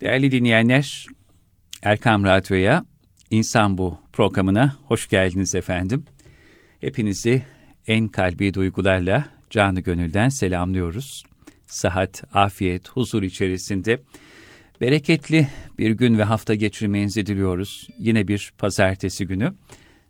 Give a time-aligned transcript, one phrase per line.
[0.00, 1.06] Değerli dinleyenler,
[1.82, 2.84] Erkam Radyo'ya,
[3.30, 6.04] İnsan Bu programına hoş geldiniz efendim.
[6.80, 7.42] Hepinizi
[7.86, 11.24] en kalbi duygularla canı gönülden selamlıyoruz.
[11.66, 14.02] Sıhhat, afiyet, huzur içerisinde
[14.80, 15.48] bereketli
[15.78, 17.88] bir gün ve hafta geçirmenizi diliyoruz.
[17.98, 19.54] Yine bir pazartesi günü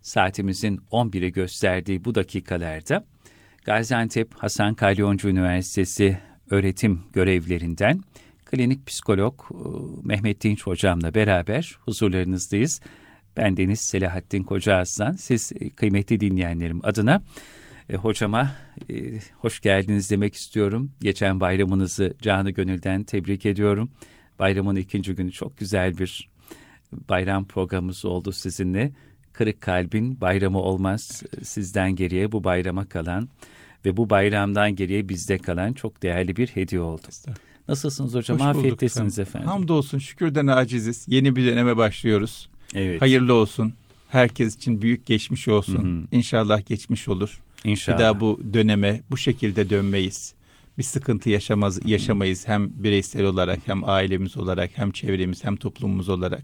[0.02, 3.04] saatimizin 11'i gösterdiği bu dakikalarda
[3.64, 6.18] Gaziantep Hasan Kalyoncu Üniversitesi
[6.50, 8.00] öğretim görevlerinden
[8.46, 9.54] klinik psikolog e,
[10.04, 12.80] Mehmet Dinç hocamla beraber huzurlarınızdayız.
[13.36, 15.12] Ben Deniz Selahattin Koca Aslan.
[15.12, 17.22] Siz e, kıymetli dinleyenlerim adına
[17.90, 18.56] e, hocama
[19.38, 20.92] hoş geldiniz demek istiyorum.
[21.00, 23.90] Geçen bayramınızı canı gönülden tebrik ediyorum.
[24.38, 26.28] Bayramın ikinci günü çok güzel bir
[26.92, 28.92] bayram programımız oldu sizinle.
[29.32, 31.22] Kırık kalbin bayramı olmaz.
[31.42, 33.28] Sizden geriye bu bayrama kalan
[33.84, 37.06] ve bu bayramdan geriye bizde kalan çok değerli bir hediye oldu.
[37.68, 38.38] Nasılsınız hocam?
[38.38, 39.48] Hoş Afiyettesiniz efendim.
[39.48, 41.04] Hamdolsun şükürden aciziz.
[41.08, 42.48] Yeni bir döneme başlıyoruz.
[42.74, 43.02] Evet.
[43.02, 43.72] Hayırlı olsun.
[44.08, 45.84] Herkes için büyük geçmiş olsun.
[45.84, 46.16] Hı hı.
[46.16, 47.40] İnşallah geçmiş olur.
[47.64, 47.98] İnşallah.
[47.98, 50.34] Bir daha bu döneme bu şekilde dönmeyiz.
[50.78, 56.42] Bir sıkıntı yaşamaz, yaşamayız hem bireysel olarak hem ailemiz olarak hem çevremiz hem toplumumuz olarak.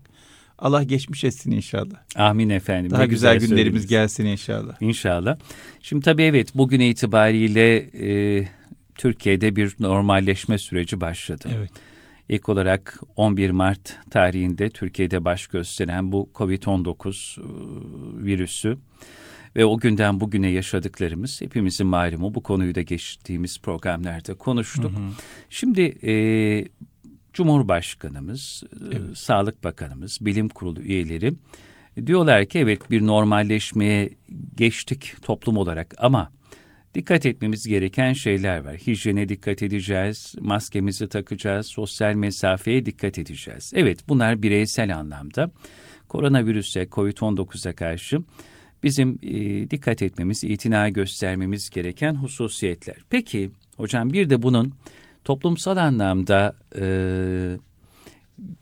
[0.58, 1.96] Allah geçmiş etsin inşallah.
[2.16, 2.90] Amin efendim.
[2.90, 3.86] Daha Ne güzel, günlerimiz söylediniz.
[3.86, 4.82] gelsin inşallah.
[4.82, 5.36] İnşallah.
[5.82, 8.48] Şimdi tabii evet bugün itibariyle e,
[8.94, 11.48] Türkiye'de bir normalleşme süreci başladı.
[11.56, 11.70] Evet.
[12.28, 17.44] İlk olarak 11 Mart tarihinde Türkiye'de baş gösteren bu COVID-19 e,
[18.24, 18.78] virüsü
[19.56, 24.92] ve o günden bugüne yaşadıklarımız hepimizin malumu bu konuyu da geçtiğimiz programlarda konuştuk.
[25.50, 26.14] Şimdi e,
[27.32, 31.34] Cumhurbaşkanımız, e, Sağlık Bakanımız, Bilim Kurulu üyeleri
[32.06, 34.10] diyorlar ki evet bir normalleşmeye
[34.56, 36.32] geçtik toplum olarak ama
[36.94, 38.76] dikkat etmemiz gereken şeyler var.
[38.76, 43.72] Hijyene dikkat edeceğiz, maskemizi takacağız, sosyal mesafeye dikkat edeceğiz.
[43.74, 45.50] Evet bunlar bireysel anlamda
[46.08, 48.18] koronavirüse, COVID-19'a karşı
[48.82, 52.96] bizim e, dikkat etmemiz, itina göstermemiz gereken hususiyetler.
[53.10, 54.72] Peki hocam bir de bunun
[55.24, 56.84] toplumsal anlamda e,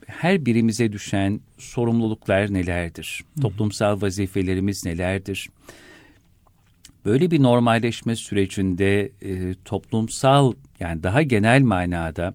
[0.07, 3.25] her birimize düşen sorumluluklar nelerdir?
[3.43, 5.49] Toplumsal vazifelerimiz nelerdir?
[7.05, 12.35] Böyle bir normalleşme sürecinde e, toplumsal yani daha genel manada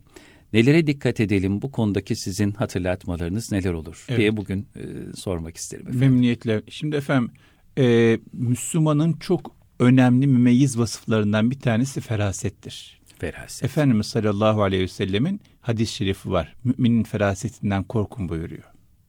[0.53, 4.20] nelere dikkat edelim bu konudaki sizin hatırlatmalarınız neler olur Evet.
[4.20, 4.81] diye bugün e,
[5.16, 5.88] sormak isterim.
[5.88, 6.00] Efendim.
[6.00, 6.62] Memnuniyetle.
[6.70, 7.31] Şimdi efendim
[7.78, 13.02] e, Müslümanın çok önemli mümeyyiz vasıflarından bir tanesi ferasettir.
[13.20, 13.64] Feraset.
[13.64, 16.56] Efendimiz sallallahu aleyhi ve sellemin hadis-i şerifi var.
[16.64, 18.64] Müminin ferasetinden korkun buyuruyor.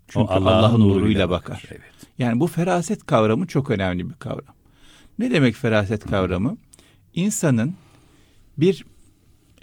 [0.09, 1.56] Çünkü Allah'ın nuruyla nuruyla bakar.
[1.56, 1.69] bakar.
[1.71, 1.93] Evet.
[2.19, 4.55] Yani bu feraset kavramı çok önemli bir kavram.
[5.19, 6.56] Ne demek feraset kavramı?
[7.15, 7.75] İnsanın
[8.59, 8.84] bir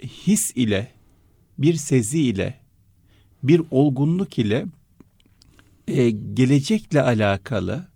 [0.02, 0.90] his ile,
[1.58, 2.60] bir sezi ile,
[3.42, 4.66] bir olgunluk ile
[5.88, 7.86] e, gelecekle alakalı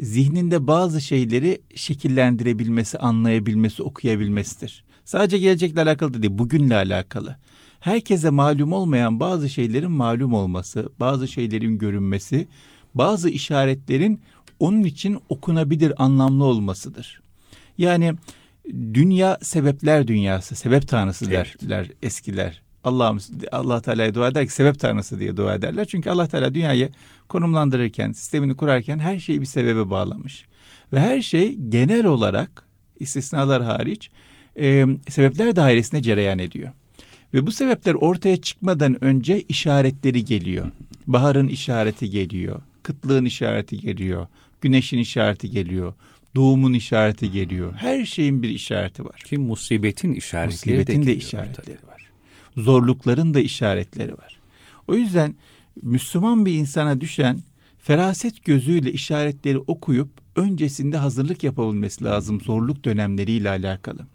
[0.00, 4.84] zihninde bazı şeyleri şekillendirebilmesi, anlayabilmesi, okuyabilmesidir.
[5.04, 7.36] Sadece gelecekle alakalı değil, bugünle alakalı.
[7.80, 12.48] Herkese malum olmayan bazı şeylerin malum olması, bazı şeylerin görünmesi,
[12.94, 14.20] bazı işaretlerin
[14.60, 17.20] onun için okunabilir, anlamlı olmasıdır.
[17.78, 18.14] Yani
[18.94, 21.62] dünya sebepler dünyası, sebep tanrısı Evet.
[21.62, 22.62] derler eskiler.
[22.84, 23.18] Allah'ım
[23.52, 25.84] Allah Teala'ya dua eder ki sebep tanrısı diye dua ederler.
[25.84, 26.90] Çünkü Allah Teala dünyayı
[27.28, 30.44] konumlandırırken, sistemini kurarken her şeyi bir sebebe bağlamış.
[30.92, 32.62] Ve her şey genel olarak
[33.00, 34.10] istisnalar hariç
[34.60, 36.72] e, sebepler dairesinde cereyan ediyor.
[37.34, 40.66] Ve bu sebepler ortaya çıkmadan önce işaretleri geliyor.
[41.06, 42.62] Baharın işareti geliyor.
[42.82, 44.26] Kıtlığın işareti geliyor.
[44.60, 45.94] Güneşin işareti geliyor.
[46.34, 47.72] Doğumun işareti geliyor.
[47.76, 49.20] Her şeyin bir işareti var.
[49.24, 51.90] Ki musibetin işaretleri Musibetin de geliyor işaretleri tabii.
[51.90, 52.06] var.
[52.56, 54.38] Zorlukların da işaretleri var.
[54.88, 55.34] O yüzden
[55.82, 57.40] Müslüman bir insana düşen
[57.78, 64.06] feraset gözüyle işaretleri okuyup öncesinde hazırlık yapabilmesi lazım zorluk dönemleriyle alakalı.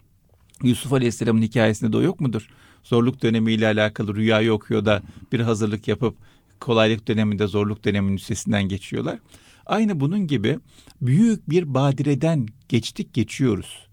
[0.64, 2.50] Yusuf Aleyhisselam'ın hikayesinde de o yok mudur?
[2.84, 5.02] Zorluk dönemiyle alakalı rüyayı okuyor da
[5.32, 6.16] bir hazırlık yapıp
[6.60, 9.20] kolaylık döneminde zorluk döneminin üstesinden geçiyorlar.
[9.66, 10.60] Aynı bunun gibi
[11.02, 13.88] büyük bir badireden geçtik geçiyoruz.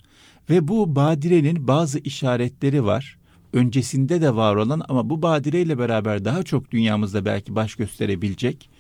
[0.50, 3.18] Ve bu badirenin bazı işaretleri var.
[3.52, 8.70] Öncesinde de var olan ama bu badireyle beraber daha çok dünyamızda belki baş gösterebilecek.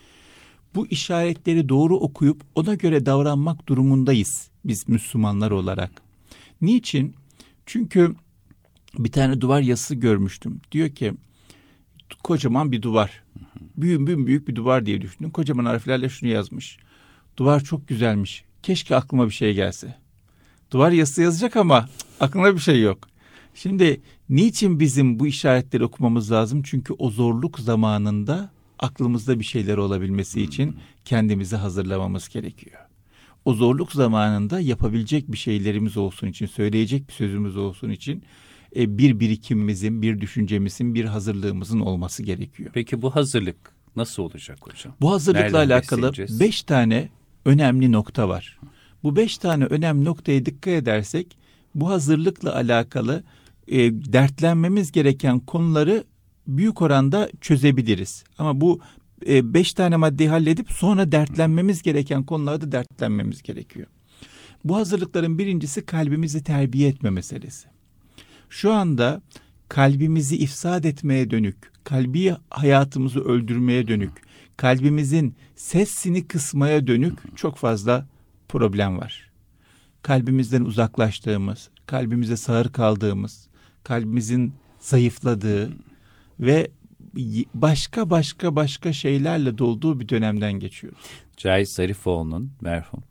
[0.74, 5.90] Bu işaretleri doğru okuyup ona göre davranmak durumundayız biz Müslümanlar olarak.
[6.60, 7.14] Niçin?
[7.66, 8.14] Çünkü
[8.98, 10.60] bir tane duvar yazısı görmüştüm.
[10.72, 11.12] Diyor ki
[12.24, 13.22] kocaman bir duvar.
[13.82, 15.30] Büyük büyük büyük bir duvar diye düşündüm.
[15.30, 16.78] Kocaman harflerle şunu yazmış.
[17.36, 18.44] Duvar çok güzelmiş.
[18.62, 19.96] Keşke aklıma bir şey gelse.
[20.70, 21.88] Duvar yazısı yazacak ama
[22.20, 23.08] aklına bir şey yok.
[23.54, 26.62] Şimdi niçin bizim bu işaretleri okumamız lazım?
[26.62, 32.80] Çünkü o zorluk zamanında aklımızda bir şeyler olabilmesi için kendimizi hazırlamamız gerekiyor.
[33.44, 38.22] O zorluk zamanında yapabilecek bir şeylerimiz olsun için, söyleyecek bir sözümüz olsun için
[38.76, 42.70] e, bir birikimimizin, bir düşüncemizin, bir hazırlığımızın olması gerekiyor.
[42.74, 43.56] Peki bu hazırlık
[43.96, 44.94] nasıl olacak hocam?
[45.00, 47.08] Bu hazırlıkla Nereden alakalı beş tane
[47.44, 48.60] önemli nokta var.
[49.02, 51.36] Bu beş tane önemli noktaya dikkat edersek
[51.74, 53.24] bu hazırlıkla alakalı
[53.68, 56.04] e, dertlenmemiz gereken konuları
[56.46, 58.24] büyük oranda çözebiliriz.
[58.38, 58.80] Ama bu
[59.28, 63.86] e, beş tane maddeyi halledip sonra dertlenmemiz gereken konularda dertlenmemiz gerekiyor.
[64.64, 67.68] Bu hazırlıkların birincisi kalbimizi terbiye etme meselesi.
[68.50, 69.22] Şu anda
[69.68, 74.12] kalbimizi ifsad etmeye dönük, kalbi hayatımızı öldürmeye dönük,
[74.56, 78.06] kalbimizin sesini kısmaya dönük çok fazla
[78.48, 79.30] problem var.
[80.02, 83.48] Kalbimizden uzaklaştığımız, kalbimize sağır kaldığımız,
[83.84, 85.70] kalbimizin zayıfladığı
[86.40, 86.70] ve
[87.54, 91.04] başka başka başka şeylerle dolduğu bir dönemden geçiyoruz.
[91.36, 93.02] Cahit Zarifoğlu'nun merhum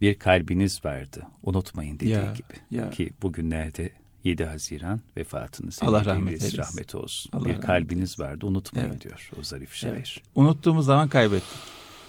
[0.00, 2.76] bir kalbiniz vardı unutmayın dediği Ya, gibi.
[2.76, 2.90] ya.
[2.90, 3.90] Ki bugünlerde
[4.24, 6.58] 7 Haziran vefatını Allah rahmet eylesin.
[6.58, 7.30] rahmet olsun.
[7.34, 9.04] Allah bir rahmet kalbiniz vardı unutmayın Evet.
[9.04, 9.92] diyor o zarif şair.
[9.92, 10.08] Evet.
[10.34, 11.58] Unuttuğumuz zaman kaybettik.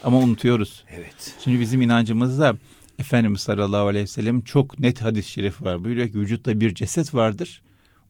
[0.03, 0.83] Ama unutuyoruz.
[0.89, 1.35] Evet.
[1.43, 2.57] Şimdi bizim inancımızda
[2.99, 5.83] Efendimiz sallallahu aleyhi ve sellem çok net hadis-i şerif var.
[5.83, 7.61] Buyuruyor ki vücutta bir ceset vardır.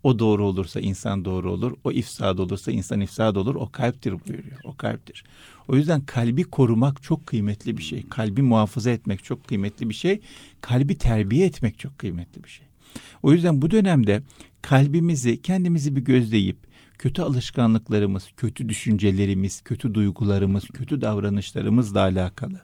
[0.04, 1.74] O doğru olursa insan doğru olur.
[1.84, 3.56] O ifsad olursa insan ifsad olur.
[3.56, 4.58] O kalptir buyuruyor.
[4.64, 5.24] O kalptir.
[5.68, 8.10] O yüzden kalbi korumak çok kıymetli bir şey.
[8.10, 10.22] Kalbi muhafaza etmek çok kıymetli bir şey.
[10.62, 12.66] Kalbi terbiye etmek çok kıymetli bir şey.
[13.24, 14.22] O yüzden bu dönemde
[14.62, 16.58] kalbimizi, kendimizi bir gözleyip
[16.98, 22.62] kötü alışkanlıklarımız, kötü düşüncelerimiz, kötü duygularımız, kötü davranışlarımızla alakalı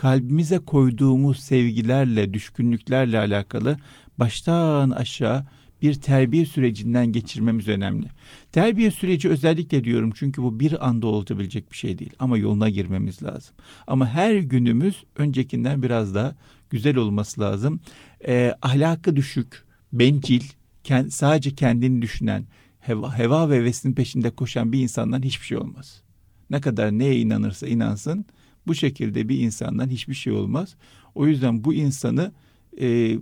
[0.00, 3.76] kalbimize koyduğumuz sevgilerle, düşkünlüklerle alakalı
[4.18, 5.46] baştan aşağı
[5.82, 8.06] bir terbiye sürecinden geçirmemiz önemli.
[8.52, 13.22] Terbiye süreci özellikle diyorum çünkü bu bir anda olabilecek bir şey değil ama yoluna girmemiz
[13.22, 13.54] lazım.
[13.86, 16.34] Ama her günümüz öncekinden biraz daha
[16.70, 17.80] güzel olması lazım.
[18.26, 20.42] Ee, ahlakı düşük, bencil,
[20.84, 22.44] kend- sadece kendini düşünen,
[22.80, 26.02] heva, heva ve hevesinin peşinde koşan bir insandan hiçbir şey olmaz.
[26.50, 28.24] Ne kadar neye inanırsa inansın
[28.66, 30.74] bu şekilde bir insandan hiçbir şey olmaz.
[31.14, 32.32] O yüzden bu insanı
[32.80, 33.18] e,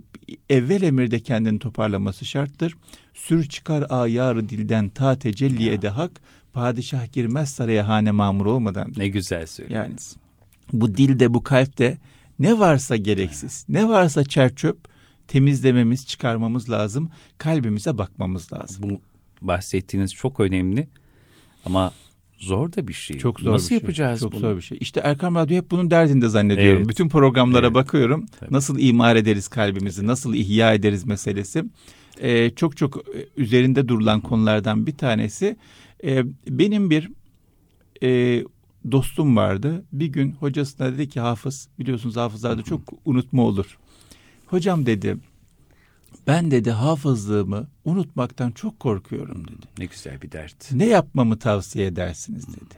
[0.51, 2.75] evvel emirde kendini toparlaması şarttır.
[3.15, 6.21] Sür çıkar ayarı dilden ta tecelli ede hak.
[6.53, 8.93] Padişah girmez saraya hane mamur olmadan.
[8.97, 9.83] Ne güzel söylüyor.
[9.85, 9.95] Yani
[10.73, 11.99] bu dilde bu kalpte
[12.39, 14.79] ne varsa gereksiz, ne varsa çerçöp
[15.29, 17.11] temizlememiz, çıkarmamız lazım.
[17.39, 18.91] Kalbimize bakmamız lazım.
[18.91, 19.01] Bu
[19.43, 20.89] bahsettiğiniz çok önemli
[21.65, 21.93] ama
[22.39, 23.19] zor da bir şey.
[23.19, 23.77] Çok zor Nasıl bir şey.
[23.79, 24.41] yapacağız Çok bunu?
[24.41, 24.79] zor bir şey.
[24.81, 26.79] İşte Erkam Radyo hep bunun derdinde zannediyorum.
[26.79, 26.89] Evet.
[26.89, 27.75] Bütün programlara Evet.
[27.75, 28.27] bakıyorum.
[28.41, 28.53] Tabii.
[28.55, 31.65] Nasıl imar ederiz kalbimizi, nasıl ihya ederiz meselesi.
[32.21, 35.57] Ee, çok çok e, üzerinde durulan konulardan bir tanesi.
[36.05, 37.11] Ee, benim bir
[38.03, 38.45] e,
[38.91, 39.85] dostum vardı.
[39.93, 43.79] Bir gün hocasına dedi ki hafız, biliyorsunuz hafızlarda çok unutma olur.
[44.47, 45.17] Hocam dedi,
[46.27, 49.67] ben dedi hafızlığımı unutmaktan çok korkuyorum dedi.
[49.79, 50.73] Ne güzel bir dert.
[50.73, 52.75] Ne yapmamı tavsiye edersiniz dedi.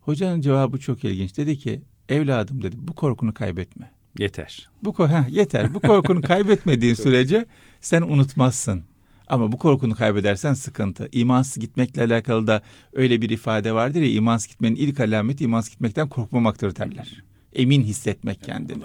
[0.00, 1.36] Hocanın cevabı çok ilginç.
[1.36, 3.90] Dedi ki evladım dedi bu korkunu kaybetme.
[4.18, 4.70] Yeter.
[4.82, 5.74] Bu heh, yeter.
[5.74, 7.46] Bu korkunu kaybetmediğin sürece
[7.80, 8.84] sen unutmazsın.
[9.30, 11.08] Ama bu korkunu kaybedersen sıkıntı.
[11.12, 12.62] İmansız gitmekle alakalı da
[12.92, 17.22] öyle bir ifade vardır ya imansız gitmenin ilk alameti imansız gitmekten korkmamaktır derler.
[17.52, 18.82] Emin hissetmek kendini.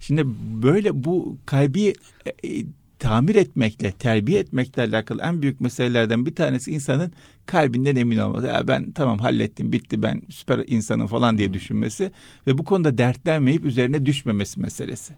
[0.00, 0.24] Şimdi
[0.62, 1.94] böyle bu kalbi
[2.26, 2.66] e, e,
[2.98, 7.12] tamir etmekle, terbiye etmekle alakalı en büyük meselelerden bir tanesi insanın
[7.46, 8.46] kalbinden emin olması.
[8.46, 12.10] Ya ben tamam hallettim, bitti ben süper insanım falan diye düşünmesi
[12.46, 15.14] ve bu konuda dertlenmeyip üzerine düşmemesi meselesi.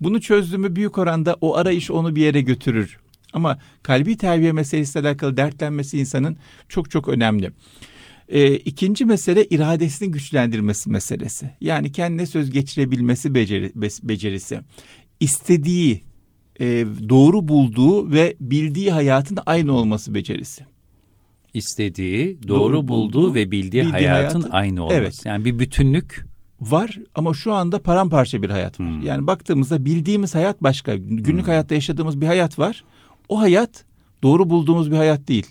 [0.00, 2.98] Bunu çözdüğümü büyük oranda o arayış onu bir yere götürür.
[3.32, 6.36] Ama kalbi terbiye meselesiyle alakalı dertlenmesi insanın
[6.68, 7.50] çok çok önemli.
[8.28, 11.50] Ee, ikinci mesele iradesini güçlendirmesi meselesi.
[11.60, 14.60] Yani kendine söz geçirebilmesi beceri, becerisi.
[15.20, 16.02] İstediği,
[16.60, 20.64] e, doğru bulduğu ve bildiği hayatın aynı olması becerisi.
[21.54, 24.98] İstediği, doğru, Doğru bulduğu, bulduğu, ve bildiği, bildiği hayatın hayatın- aynı olması.
[24.98, 25.26] Evet.
[25.26, 26.24] Yani bir bütünlük
[26.60, 28.86] Var ama şu anda paramparça bir hayat var.
[28.86, 29.02] Hmm.
[29.02, 30.96] Yani baktığımızda bildiğimiz hayat başka.
[30.96, 31.42] Günlük Hmm.
[31.42, 32.84] hayatta yaşadığımız bir hayat var.
[33.28, 33.84] O hayat
[34.22, 35.46] doğru bulduğumuz bir hayat değil.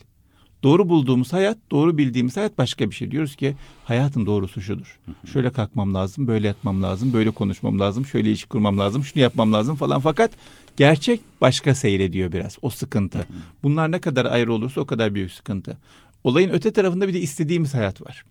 [0.63, 3.11] Doğru bulduğumuz hayat, doğru bildiğimiz hayat başka bir şey.
[3.11, 4.99] Diyoruz ki hayatın doğrusu şudur.
[5.33, 9.53] Şöyle kalkmam lazım, böyle yatmam lazım, böyle konuşmam lazım, şöyle iş kurmam lazım, şunu yapmam
[9.53, 9.99] lazım falan.
[9.99, 10.31] Fakat
[10.77, 12.57] gerçek başka seyrediyor biraz.
[12.61, 13.27] O sıkıntı.
[13.63, 15.77] Bunlar ne kadar ayrı olursa o kadar büyük sıkıntı.
[16.23, 18.25] Olayın öte tarafında bir de istediğimiz hayat var.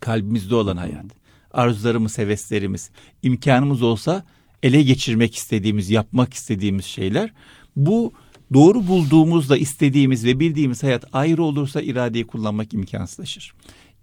[0.00, 1.04] Kalbimizde olan hayat.
[1.52, 2.90] Arzularımız, heveslerimiz,
[3.22, 4.24] imkanımız olsa
[4.62, 7.32] ele geçirmek istediğimiz, yapmak istediğimiz şeyler.
[7.76, 8.12] Bu
[8.52, 13.52] doğru bulduğumuzda istediğimiz ve bildiğimiz hayat ayrı olursa iradeyi kullanmak imkansızlaşır.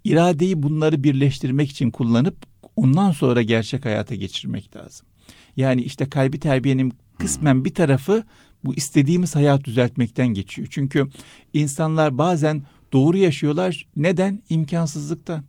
[0.03, 2.35] İradeyi bunları birleştirmek için kullanıp
[2.75, 5.07] ondan sonra gerçek hayata geçirmek lazım.
[5.57, 8.23] Yani işte kalbi terbiyenin kısmen bir tarafı
[8.63, 10.67] bu istediğimiz hayat düzeltmekten geçiyor.
[10.71, 11.07] Çünkü
[11.53, 13.87] insanlar bazen doğru yaşıyorlar.
[13.95, 14.41] Neden?
[14.49, 15.43] İmkansızlıktan.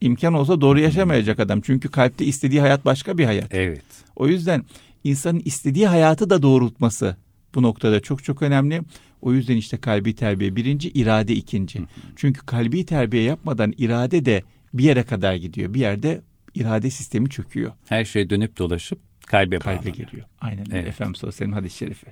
[0.00, 1.60] İmkan olsa doğru yaşamayacak adam.
[1.60, 3.54] Çünkü kalpte istediği hayat başka bir hayat.
[3.54, 3.84] Evet.
[4.16, 4.64] O yüzden
[5.04, 7.16] insanın istediği hayatı da doğrultması
[7.54, 8.82] bu noktada çok çok önemli.
[9.22, 11.80] O yüzden işte kalbi terbiye birinci, irade ikinci.
[12.16, 14.42] Çünkü kalbi terbiye yapmadan irade de
[14.74, 15.74] bir yere kadar gidiyor.
[15.74, 16.20] Bir yerde
[16.54, 17.72] irade sistemi çöküyor.
[17.88, 19.96] Her şey dönüp dolaşıp kalbe, Kalbe bağlanıyor.
[19.96, 20.26] geliyor.
[20.40, 20.78] Aynen öyle.
[20.78, 20.88] Evet.
[20.88, 22.06] Efendimiz sallallahu aleyhi ve hadis-i şerifi.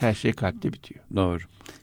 [0.00, 1.00] Her şey kalpte bitiyor.
[1.16, 1.38] Doğru.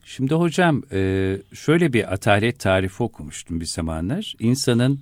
[0.06, 4.34] Şimdi hocam e, şöyle bir atalet tarifi okumuştum bir zamanlar.
[4.40, 5.02] İnsanın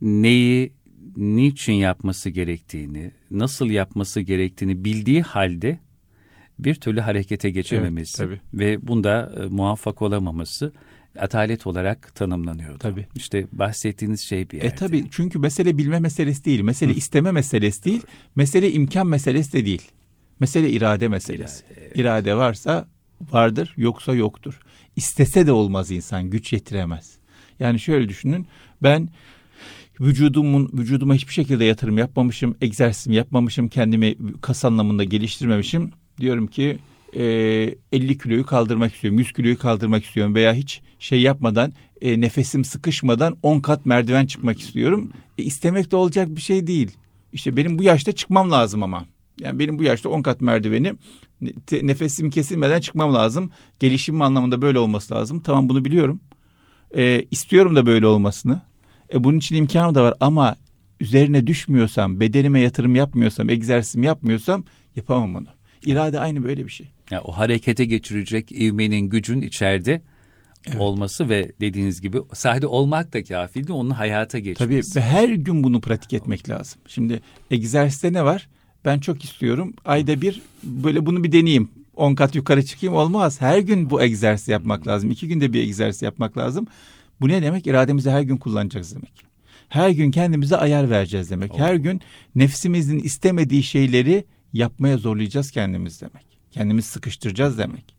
[0.00, 0.72] neyi,
[1.16, 5.78] niçin yapması gerektiğini, nasıl yapması gerektiğini bildiği halde
[6.58, 8.40] bir türlü harekete geçememesi tabii.
[8.54, 10.72] ve bunda e, muvaffak olamaması
[11.18, 12.78] atalet olarak tanımlanıyordu.
[12.78, 13.06] Tabii.
[13.14, 14.68] İşte bahsettiğiniz şey bir yerde.
[14.68, 16.60] E tabii çünkü mesele bilme meselesi değil.
[16.60, 18.02] Mesele isteme meselesi değil.
[18.36, 19.82] Mesele imkan meselesi de değil.
[20.40, 21.64] Mesele irade meselesi.
[21.94, 22.88] İrade varsa
[23.32, 24.60] vardır, yoksa yoktur.
[24.96, 27.18] İstese de olmaz insan, güç yetiremez.
[27.60, 28.46] Yani şöyle düşünün.
[28.82, 29.08] Ben
[30.00, 35.92] vücudumun vücuduma hiçbir şekilde yatırım yapmamışım, egzersizimi yapmamışım, kendimi kas anlamında geliştirmemişim.
[36.20, 36.78] Diyorum ki
[37.16, 37.22] e,
[37.92, 43.36] 50 kiloyu kaldırmak istiyorum, 100 kiloyu kaldırmak istiyorum veya hiç şey yapmadan e, nefesim sıkışmadan
[43.42, 45.12] 10 kat merdiven çıkmak istiyorum.
[45.38, 46.90] E, istemek de olacak bir şey değil.
[47.32, 49.04] İşte benim bu yaşta çıkmam lazım ama.
[49.40, 50.94] Yani benim bu yaşta 10 kat merdiveni
[51.82, 53.50] nefesim kesilmeden çıkmam lazım.
[53.80, 55.40] Gelişim anlamında böyle olması lazım.
[55.40, 56.20] Tamam bunu biliyorum.
[56.96, 58.60] E, istiyorum da böyle olmasını.
[59.12, 60.56] E, bunun için imkanı da var ama
[61.00, 64.64] üzerine düşmüyorsam, bedenime yatırım yapmıyorsam, egzersizim yapmıyorsam
[64.96, 65.46] yapamam onu.
[65.86, 66.86] İrade aynı böyle bir şey.
[67.10, 70.02] Yani o harekete geçirecek ivmenin gücün içeride
[70.66, 70.80] Evet.
[70.80, 74.96] olması ve dediğiniz gibi sadece olmak da kafi değil, onun hayata Tabii geçmesi.
[74.98, 76.80] ve her gün bunu pratik etmek lazım.
[76.86, 78.48] Şimdi egzersizde ne var?
[78.84, 79.74] Ben çok istiyorum.
[79.84, 81.68] Ayda bir böyle bunu bir deneyeyim.
[81.96, 83.40] 10 kat yukarı çıkayım olmaz.
[83.40, 85.10] Her gün bu egzersiz yapmak lazım.
[85.10, 86.66] İki günde bir egzersiz yapmak lazım.
[87.20, 87.66] Bu ne demek?
[87.66, 89.12] İrademizi her gün kullanacağız demek.
[89.68, 91.58] Her gün kendimize ayar vereceğiz demek.
[91.58, 92.00] Her gün
[92.34, 94.24] nefsimizin istemediği şeyleri
[94.54, 96.26] yapmaya zorlayacağız kendimiz demek.
[96.50, 97.94] Kendimizi sıkıştıracağız demek.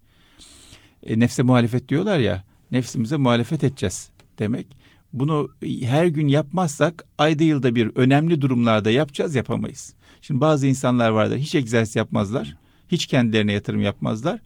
[1.04, 2.44] E, nefse muhalefet diyorlar ya.
[2.72, 4.10] Nefsimize muhalefet edeceğiz
[4.40, 4.68] demek.
[5.14, 5.50] Bunu
[5.82, 9.94] her gün yapmazsak ayda yılda bir önemli durumlarda yapacağız yapamayız.
[10.22, 12.58] Şimdi bazı insanlar vardır hiç egzersiz yapmazlar.
[12.88, 14.40] Hiç kendilerine yatırım yapmazlar.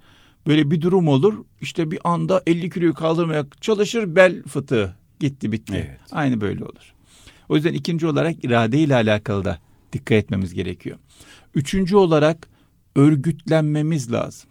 [0.48, 5.88] Böyle bir durum olur işte bir anda 50 kiloyu kaldırmaya çalışır bel fıtığı gitti bitti.
[5.88, 6.00] Evet.
[6.12, 6.94] Aynı böyle olur.
[7.50, 9.60] O yüzden ikinci olarak irade ile alakalı da
[9.94, 10.98] dikkat etmemiz gerekiyor.
[11.56, 12.48] Üçüncü olarak
[12.96, 14.50] örgütlenmemiz lazım.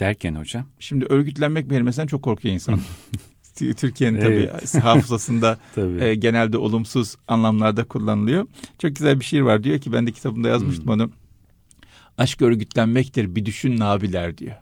[0.00, 0.66] Derken hocam.
[0.78, 2.80] Şimdi örgütlenmek kelimesinden çok korkuyor insan.
[3.76, 4.62] Türkiye'nin Evet.
[4.72, 6.04] tabii hafızasında Tabii.
[6.04, 8.46] e, genelde olumsuz anlamlarda kullanılıyor.
[8.78, 11.10] Çok güzel bir şiir var diyor ki ben de kitabımda yazmıştım onu.
[12.18, 14.56] Aşk örgütlenmektir bir düşün nabiler diyor.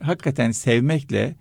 [0.00, 1.36] Hakikaten sevmekle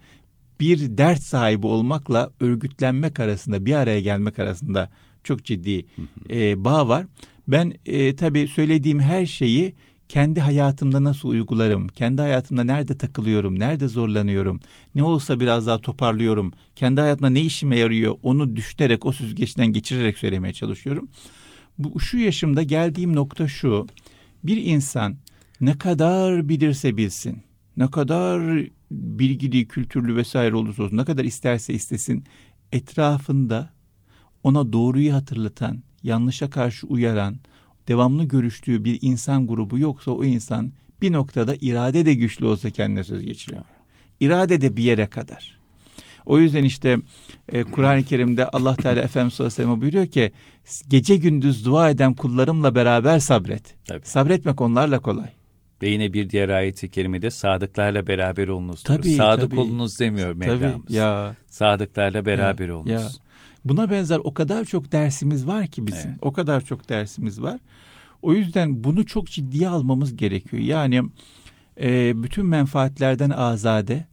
[0.59, 4.89] bir dert sahibi olmakla örgütlenmek arasında bir araya gelmek arasında
[5.25, 5.85] çok ciddi
[6.29, 7.05] e, bağ var.
[7.47, 9.73] Ben e, tabii söylediğim her şeyi
[10.09, 14.59] kendi hayatımda nasıl uygularım, kendi hayatımda nerede takılıyorum, nerede zorlanıyorum,
[14.95, 20.17] ne olsa biraz daha toparlıyorum, kendi hayatımda ne işime yarıyor onu düşünerek, o süzgeçten geçirerek
[20.17, 21.09] söylemeye çalışıyorum.
[21.77, 23.87] Bu şu yaşımda geldiğim nokta şu,
[24.43, 25.15] bir insan
[25.61, 27.43] ne kadar bilirse bilsin,
[27.77, 32.23] ne kadar bilgili, kültürlü vesaire olursa olsun, ne kadar isterse istesin,
[32.71, 33.74] etrafında
[34.45, 37.35] ona doğruyu hatırlatan, yanlışa karşı uyaran,
[37.87, 40.71] devamlı görüştüğü bir insan grubu yoksa o insan
[41.01, 43.63] bir noktada irade de güçlü olsa kendine söz geçiriyor.
[44.19, 45.57] İrade de bir yere kadar.
[46.25, 46.97] O yüzden işte
[47.49, 50.31] e, Kur'an-ı Kerim'de Allah Teala Efendimiz sallallahu aleyhi ve sellem buyuruyor ki
[50.87, 53.75] gece gündüz dua eden kullarımla beraber sabret.
[53.85, 54.05] Tabii.
[54.05, 55.29] Sabretmek onlarla kolay.
[55.81, 58.83] Ve yine bir diğer ayeti kerimede sadıklarla beraber olunuz.
[58.83, 59.59] Tabii, Sadık tabii.
[59.59, 60.85] olunuz demiyor Mevlamız.
[60.85, 61.35] Tabii ya.
[61.47, 62.91] Sadıklarla beraber Ya, olunuz.
[62.91, 63.07] ya.
[63.65, 66.09] Buna benzer o kadar çok dersimiz var ki bizim.
[66.09, 66.19] Evet.
[66.21, 67.59] O kadar çok dersimiz var.
[68.21, 70.63] O yüzden bunu çok ciddiye almamız gerekiyor.
[70.63, 71.01] Yani
[71.81, 74.05] e, bütün menfaatlerden azade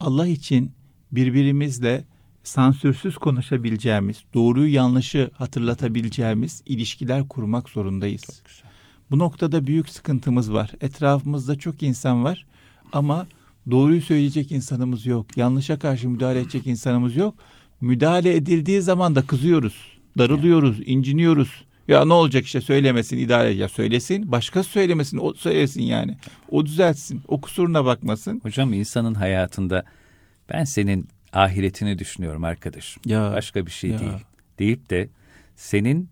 [0.00, 0.72] Allah için
[1.12, 2.04] birbirimizle
[2.42, 8.42] sansürsüz konuşabileceğimiz, doğruyu yanlışı hatırlatabileceğimiz ilişkiler kurmak zorundayız.
[9.10, 10.70] Bu noktada büyük sıkıntımız var.
[10.80, 12.46] Etrafımızda çok insan var
[12.92, 13.26] ama
[13.70, 15.36] doğruyu söyleyecek insanımız yok.
[15.36, 17.34] Yanlışa karşı müdahale edecek insanımız yok.
[17.80, 21.64] Müdahale edildiği zaman da kızıyoruz, darılıyoruz, inciniyoruz.
[21.88, 26.16] Ya ne olacak işte söylemesin idare ya söylesin başkası söylemesin o söylesin yani.
[26.50, 28.40] O düzeltsin o kusuruna bakmasın.
[28.42, 29.84] Hocam insanın hayatında
[30.52, 33.02] ben senin ahiretini düşünüyorum arkadaşım.
[33.06, 33.98] Ya, Başka bir şey ya.
[33.98, 34.12] değil.
[34.58, 35.08] Deyip de
[35.56, 36.08] senin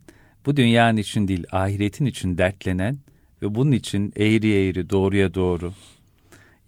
[0.46, 2.98] bu dünyanın için değil ahiretin için dertlenen
[3.42, 5.72] ve bunun için eğri eğri doğruya doğru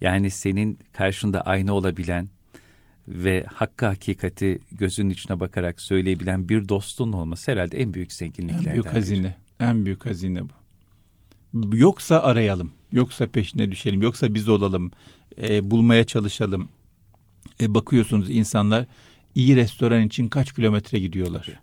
[0.01, 2.29] yani senin karşında ayna olabilen
[3.11, 8.65] ve hakkı hakikati gözünün içine bakarak söyleyebilen bir dostun olması herhalde en büyük zenginliklerden.
[8.65, 9.35] En büyük hazine.
[9.59, 11.75] En büyük hazine bu.
[11.77, 12.71] Yoksa arayalım.
[12.91, 14.01] Yoksa peşine düşelim.
[14.01, 14.91] Yoksa biz olalım.
[15.41, 16.69] e, bulmaya çalışalım.
[17.61, 18.85] E, bakıyorsunuz insanlar
[19.35, 21.59] iyi restoran için kaç kilometre gidiyorlar.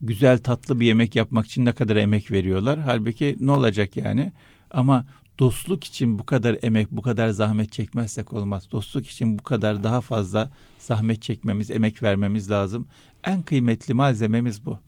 [0.00, 2.78] Güzel tatlı bir yemek yapmak için ne kadar emek veriyorlar.
[2.78, 4.32] Halbuki ne olacak yani?
[4.70, 5.06] Ama
[5.38, 8.68] dostluk için bu kadar emek, bu kadar zahmet çekmezsek olmaz.
[8.72, 12.86] Dostluk için bu kadar daha fazla zahmet çekmemiz, emek vermemiz lazım.
[13.24, 14.78] En kıymetli malzememiz bu.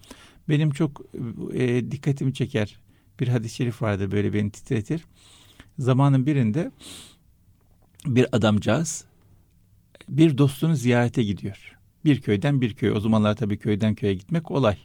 [0.49, 1.02] Benim çok
[1.52, 2.78] e, dikkatimi çeker
[3.21, 5.04] bir hadis-i şerif vardır böyle beni titretir.
[5.78, 6.71] Zamanın birinde
[8.07, 9.04] bir adamcağız
[10.09, 11.76] bir dostunu ziyarete gidiyor.
[12.04, 12.92] Bir köyden bir köye.
[12.92, 14.76] O zamanlar tabii köyden köye gitmek kolay.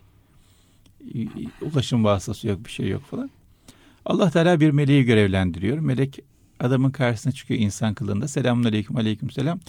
[1.61, 3.29] Ulaşım vasıtası yok, bir şey yok falan.
[4.05, 5.79] Allah Teala bir meleği görevlendiriyor.
[5.79, 6.19] Melek
[6.59, 8.27] adamın karşısına çıkıyor insan kılığında.
[8.27, 9.59] Selamun aleyküm aleyküm selam.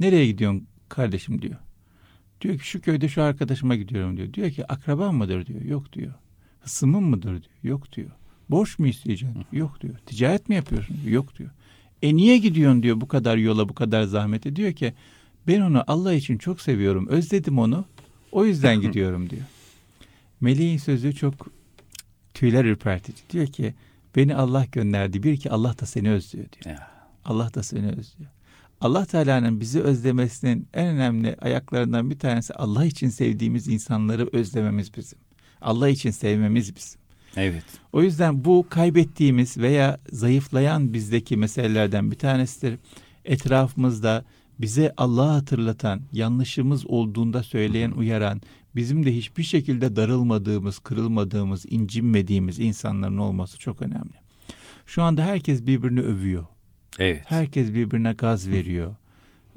[0.00, 1.56] Nereye gidiyorsun kardeşim diyor.
[2.40, 4.32] Diyor ki şu köyde şu arkadaşıma gidiyorum diyor.
[4.32, 5.62] Diyor ki akraban mıdır diyor.
[5.62, 6.12] Yok diyor.
[6.60, 7.42] Hısımın mıdır diyor.
[7.62, 8.10] Yok diyor.
[8.50, 9.44] Borç mu isteyeceksin?
[9.52, 9.94] Yok diyor.
[10.06, 10.96] Ticaret mi yapıyorsun?
[11.06, 11.50] Yok diyor.
[12.02, 14.56] E niye gidiyorsun diyor bu kadar yola bu kadar zahmete.
[14.56, 14.94] Diyor ki
[15.46, 17.08] ben onu Allah için çok seviyorum.
[17.08, 17.84] Özledim onu.
[18.32, 19.42] O yüzden gidiyorum diyor.
[20.40, 21.34] Meleğin sözü çok
[22.34, 23.18] tüyler ürpertici.
[23.30, 23.74] Diyor ki
[24.16, 25.22] beni Allah gönderdi.
[25.22, 26.76] Bir ki Allah da seni özlüyor diyor.
[26.76, 26.90] Ya.
[27.24, 28.30] Allah da seni özlüyor.
[28.80, 35.18] Allah Teala'nın bizi özlemesinin en önemli ayaklarından bir tanesi Allah için sevdiğimiz insanları özlememiz bizim.
[35.60, 37.00] Allah için sevmemiz bizim.
[37.36, 37.64] Evet.
[37.92, 42.78] O yüzden bu kaybettiğimiz veya zayıflayan bizdeki meselelerden bir tanesidir.
[43.24, 44.24] Etrafımızda
[44.58, 48.40] bize Allah'ı hatırlatan, yanlışımız olduğunda söyleyen, uyaran,
[48.76, 54.14] bizim de hiçbir şekilde darılmadığımız, kırılmadığımız, incinmediğimiz insanların olması çok önemli.
[54.86, 56.46] Şu anda herkes birbirini övüyor.
[56.98, 57.22] Evet.
[57.26, 58.94] Herkes birbirine gaz veriyor.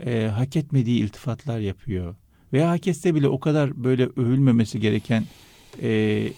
[0.06, 2.16] Ee, hak etmediği iltifatlar yapıyor.
[2.54, 5.24] Veya hak etse bile o kadar böyle övülmemesi gereken
[5.82, 6.30] e,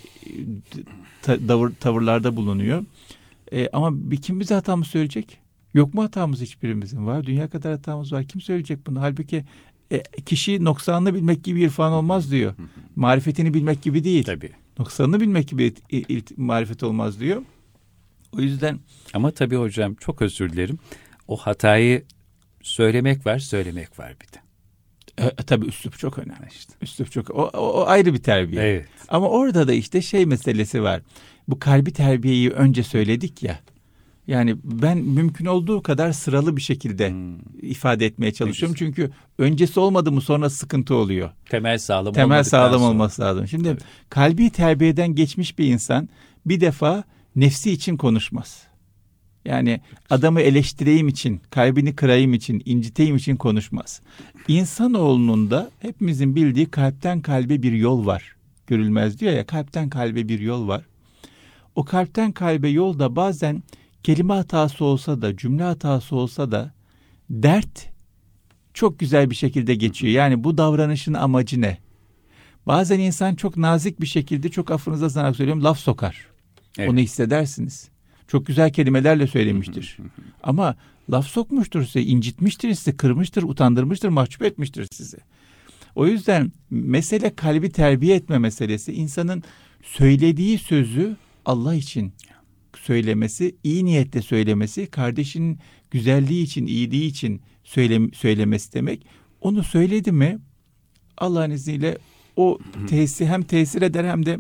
[1.22, 2.86] ta- davır, tavırlarda bulunuyor.
[3.52, 5.38] E, ama bir kim bize hatamız söyleyecek?
[5.74, 7.06] Yok mu hatamız hiçbirimizin?
[7.06, 7.26] Var.
[7.26, 8.24] Dünya kadar hatamız var.
[8.24, 9.02] Kim söyleyecek bunu?
[9.02, 9.46] Halbuki
[9.92, 12.54] e, kişi noksanını bilmek gibi irfan olmaz diyor.
[12.96, 14.24] Marifetini bilmek gibi değil.
[14.24, 14.52] Tabii.
[14.80, 15.74] Noksanını bilmek gibi
[16.38, 17.42] marifet olmaz diyor.
[18.38, 18.80] O yüzden
[19.14, 20.80] Ama tabii hocam çok özür dilerim.
[21.28, 22.04] O hatayı
[22.62, 24.40] söylemek var, söylemek var bir de.
[25.28, 26.48] e, tabii üslup çok önemli.
[26.52, 26.74] İşte.
[26.82, 28.62] Üslup çok o, o, o ayrı bir terbiye.
[28.62, 28.88] Evet.
[29.08, 31.02] Ama orada da işte şey meselesi var.
[31.48, 33.60] Bu kalbi terbiyeyi önce söyledik ya.
[34.30, 37.38] Yani ben mümkün olduğu kadar sıralı bir şekilde Hmm.
[37.62, 38.76] ifade etmeye çalışıyorum.
[38.80, 41.30] Çünkü öncesi olmadı mı sonra sıkıntı oluyor.
[41.50, 42.90] Temel sağlam Temel sağlam sonra.
[42.92, 43.48] olması lazım.
[43.48, 43.82] Şimdi Tabii.
[44.10, 46.10] kalbi terbiyeden geçmiş bir insan
[46.46, 47.04] bir defa
[47.36, 48.64] nefsi için konuşmaz.
[49.46, 54.02] Yani adamı eleştireyim için, kalbini kırayım için, inciteyim için konuşmaz.
[54.48, 58.36] İnsanoğlunun da hepimizin bildiği kalpten kalbe bir yol var.
[58.68, 60.86] Görülmez diyor ya kalpten kalbe bir yol var.
[61.76, 63.64] O kalpten kalbe yolda bazen
[64.04, 66.74] kelime hatası olsa da, cümle hatası olsa da
[67.30, 67.90] dert
[68.74, 70.14] çok güzel bir şekilde geçiyor.
[70.14, 71.78] Yani bu davranışın amacı ne?
[72.68, 76.28] Bazen insan çok nazik bir şekilde çok affınıza sanarak söylüyorum laf sokar.
[76.78, 76.90] Evet.
[76.90, 77.90] Onu hissedersiniz.
[78.28, 79.98] Çok güzel kelimelerle söylemiştir.
[80.44, 80.76] Ama
[81.12, 85.18] laf sokmuştur size, incitmiştir sizi, kırmıştır, utandırmıştır, mahcup etmiştir sizi.
[85.96, 88.94] O yüzden mesele kalbi terbiye etme meselesi.
[88.94, 89.44] insanın
[89.84, 92.14] söylediği sözü Allah için
[92.82, 95.60] söylemesi, iyi niyetle söylemesi, kardeşinin
[95.92, 99.06] güzelliği için, iyiliği için söyle, söylemesi demek.
[99.42, 100.40] Onu söyledi mi
[101.18, 101.98] Allah'ın izniyle
[102.36, 104.40] o tesir hem tesir eder hem de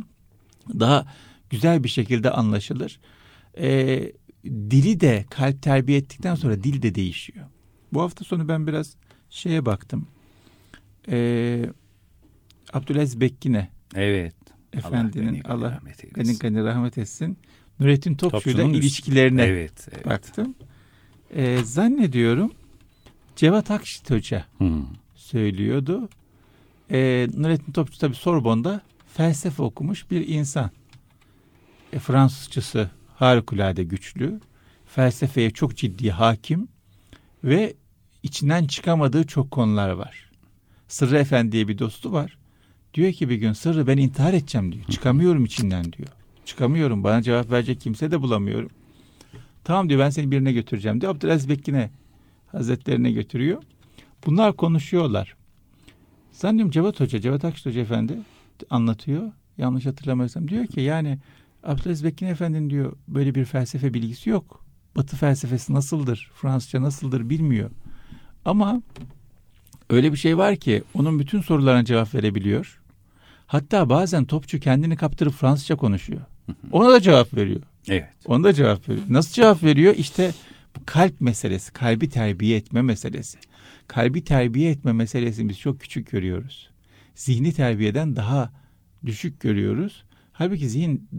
[0.79, 1.05] daha
[1.49, 2.99] güzel bir şekilde anlaşılır.
[3.57, 4.11] Ee,
[4.45, 7.45] dili de kalp terbiye ettikten sonra dil de değişiyor.
[7.93, 8.95] Bu hafta sonu ben biraz
[9.29, 10.07] şeye baktım.
[11.11, 11.65] Ee,
[12.73, 14.35] Abdülaziz Bekkine Evet.
[14.73, 16.09] Efendinin Allah eylesin.
[16.13, 17.37] gani gani rahmet etsin.
[17.79, 19.87] Nurettin Topçu'yla Topçu'nun ilişkilerine Evet.
[19.93, 20.05] evet.
[20.05, 20.55] baktım.
[21.35, 22.51] Ee, zannediyorum
[23.35, 24.85] Cevat Akşit Hoca Hmm.
[25.15, 26.09] söylüyordu.
[26.91, 28.81] Ee, Nurettin Topçu tabi Sorbon'da
[29.13, 30.71] felsefe okumuş bir insan.
[31.93, 34.39] E, Fransızcası harikulade güçlü.
[34.85, 36.67] Felsefeye çok ciddi hakim
[37.43, 37.73] ve
[38.23, 40.29] içinden çıkamadığı çok konular var.
[40.87, 42.37] Sırrı Efendi diye bir dostu var.
[42.93, 44.85] Diyor ki bir gün Sırrı ben intihar edeceğim diyor.
[44.85, 46.09] Çıkamıyorum içinden diyor.
[46.49, 47.03] Çıkamıyorum.
[47.03, 48.69] Bana cevap verecek kimse de bulamıyorum.
[49.63, 51.15] Tamam diyor ben seni birine götüreceğim diyor.
[51.15, 51.89] Abdülaziz Bekkin'e
[52.47, 53.63] hazretlerine götürüyor.
[54.25, 55.35] Bunlar konuşuyorlar.
[56.31, 58.17] Zannediyorum Cevat Hoca, Cevat Akşit Hoca Efendi
[58.69, 59.31] anlatıyor.
[59.57, 61.19] Yanlış hatırlamıyorsam diyor ki yani
[61.63, 64.65] Abdülaziz Bekkin Efendi'nin diyor böyle bir felsefe bilgisi yok.
[64.95, 67.71] Batı felsefesi nasıldır, Fransızca nasıldır bilmiyor.
[68.45, 68.81] Ama
[69.89, 72.79] öyle bir şey var ki onun bütün sorularına cevap verebiliyor.
[73.47, 76.21] Hatta bazen topçu kendini kaptırıp Fransızca konuşuyor.
[76.71, 77.61] Ona da cevap veriyor.
[77.87, 78.09] Evet.
[78.25, 79.05] Ona da cevap veriyor.
[79.09, 79.95] Nasıl cevap veriyor?
[79.97, 80.31] İşte
[80.75, 83.37] bu kalp meselesi, kalbi terbiye etme meselesi.
[83.87, 86.69] Kalbi terbiye etme meselesini biz çok küçük görüyoruz.
[87.15, 88.51] Zihni terbiyeden daha
[89.05, 90.03] düşük görüyoruz.
[90.33, 91.09] Halbuki zihin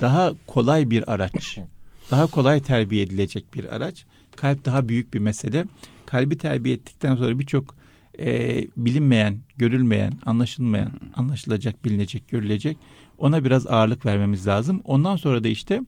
[0.00, 1.58] daha kolay bir araç.
[2.10, 4.04] Daha kolay terbiye edilecek bir araç.
[4.36, 5.64] Kalp daha büyük bir mesele.
[6.06, 7.74] Kalbi terbiye ettikten sonra birçok
[8.18, 12.76] e, bilinmeyen, görülmeyen, anlaşılmayan, anlaşılacak, bilinecek, görülecek
[13.18, 14.80] ona biraz ağırlık vermemiz lazım.
[14.84, 15.80] Ondan sonra da işte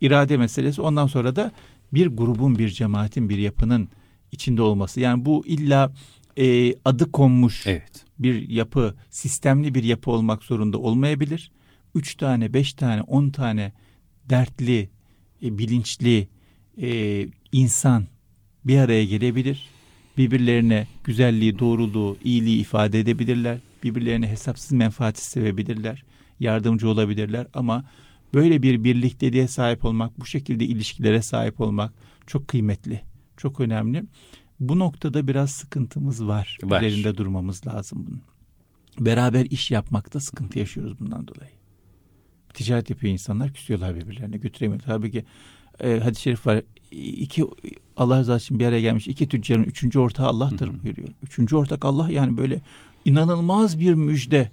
[0.00, 1.52] irade meselesi, ondan sonra da
[1.92, 3.88] bir grubun, bir cemaatin, bir yapının
[4.32, 5.00] içinde olması.
[5.00, 5.92] Yani bu illa
[6.36, 8.04] e, adı konmuş Evet.
[8.18, 11.50] bir yapı, sistemli bir yapı olmak zorunda olmayabilir.
[11.94, 13.72] Üç tane, beş tane, on tane
[14.30, 14.90] dertli,
[15.42, 16.28] e, bilinçli
[16.82, 18.06] e, insan
[18.64, 19.68] bir araya gelebilir.
[20.18, 23.58] Birbirlerine güzelliği, doğruluğu, iyiliği ifade edebilirler.
[23.82, 26.04] Birbirlerine hesapsız menfaati sevebilirler.
[26.40, 27.84] Yardımcı olabilirler ama
[28.34, 31.92] böyle bir birlikteliğe sahip olmak, bu şekilde ilişkilere sahip olmak
[32.26, 33.00] çok kıymetli,
[33.36, 34.04] çok önemli.
[34.60, 36.58] Bu noktada biraz sıkıntımız var.
[36.62, 36.82] Var.
[36.82, 38.22] Üzerinde durmamız lazım bunun.
[39.06, 41.50] Beraber iş yapmakta sıkıntı yaşıyoruz bundan dolayı.
[42.54, 44.86] Ticaret yapıyor insanlar, küsüyorlar birbirlerine, götüremiyorlar.
[44.86, 45.24] Tabii ki
[45.80, 46.62] e, hadis-i şerif var.
[46.92, 47.46] İki
[47.96, 50.82] Allah rızası için bir araya gelmiş iki tüccarın üçüncü ortağı Allah'tır Hı hı.
[50.82, 51.08] buyuruyor.
[51.22, 52.60] Üçüncü ortak Allah yani böyle
[53.04, 54.50] inanılmaz bir müjde.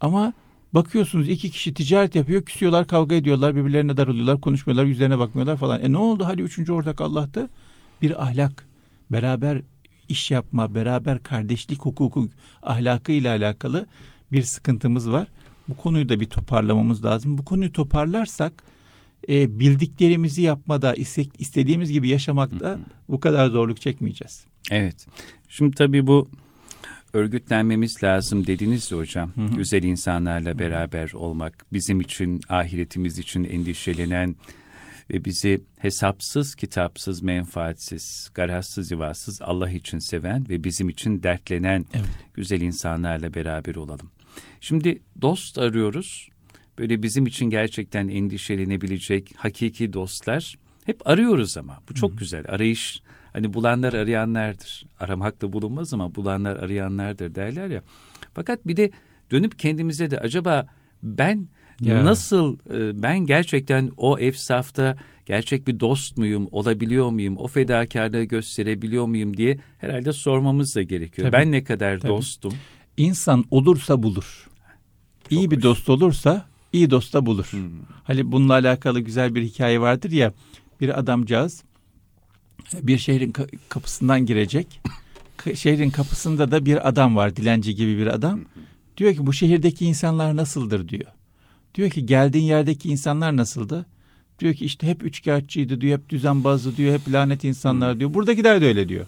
[0.00, 0.32] Ama
[0.74, 5.82] bakıyorsunuz iki kişi ticaret yapıyor, küsüyorlar, kavga ediyorlar, birbirlerine darılıyorlar, konuşmuyorlar, yüzlerine bakmıyorlar falan.
[5.82, 6.24] E ne oldu?
[6.26, 7.48] Hadi üçüncü ortak Allah'tı.
[8.02, 8.66] Bir ahlak,
[9.10, 9.62] beraber
[10.08, 12.28] iş yapma, beraber kardeşlik hukuku
[12.62, 13.86] ahlakı ile alakalı
[14.32, 15.28] bir sıkıntımız var.
[15.68, 17.38] Bu konuyu da bir toparlamamız lazım.
[17.38, 18.52] Bu konuyu toparlarsak
[19.28, 22.78] e, bildiklerimizi yapmada, istek, istediğimiz gibi yaşamakta
[23.08, 24.44] bu kadar zorluk çekmeyeceğiz.
[24.70, 25.06] Evet.
[25.48, 26.28] Şimdi tabii bu
[27.12, 29.32] örgütlenmemiz lazım dediniz ya hocam.
[29.34, 29.56] Hı hı.
[29.56, 34.36] Güzel insanlarla beraber olmak, bizim için, ahiretimiz için endişelenen
[35.10, 42.06] ve bizi hesapsız, kitapsız, menfaatsiz, garazsız, yuvasız Allah için seven ve bizim için dertlenen Evet.
[42.34, 44.10] güzel insanlarla beraber olalım.
[44.60, 46.28] Şimdi dost arıyoruz.
[46.80, 51.78] Böyle bizim için gerçekten endişelenebilecek hakiki dostlar hep arıyoruz ama.
[51.88, 52.44] Bu çok güzel.
[52.48, 54.86] Arayış hani bulanlar arayanlardır.
[55.00, 57.82] Aramak da bulunmaz ama bulanlar arayanlardır derler ya.
[58.34, 58.90] Fakat bir de
[59.30, 60.66] dönüp kendimize de acaba
[61.02, 61.48] ben
[61.80, 62.04] Ya.
[62.04, 69.06] nasıl e, ben gerçekten o efsafta gerçek bir dost muyum, olabiliyor muyum, o fedakarlığı gösterebiliyor
[69.06, 71.30] muyum diye herhalde sormamız da gerekiyor.
[71.30, 71.40] Tabii.
[71.42, 72.12] Ben ne kadar Tabii.
[72.12, 72.52] dostum?
[72.96, 74.48] İnsan olursa bulur.
[75.30, 75.62] iyi bir hoş.
[75.64, 77.46] dost olursa iyi dost da bulur.
[77.50, 77.70] Hmm.
[78.04, 80.32] Hani bununla alakalı güzel bir hikaye vardır ya.
[80.80, 81.62] Bir adamcağız
[82.82, 84.80] bir şehrin ka- kapısından girecek.
[85.54, 88.40] Şehrin kapısında da bir adam var, dilenci gibi bir adam.
[88.96, 91.06] Diyor ki bu şehirdeki insanlar nasıldır diyor.
[91.74, 93.86] Diyor ki geldiğin yerdeki insanlar nasıldı?
[94.38, 98.14] Diyor ki işte hep üçkağıtçıydı diyor, hep düzenbazdı diyor, hep lanet insanlar diyor.
[98.14, 99.06] Buradakiler de öyle diyor.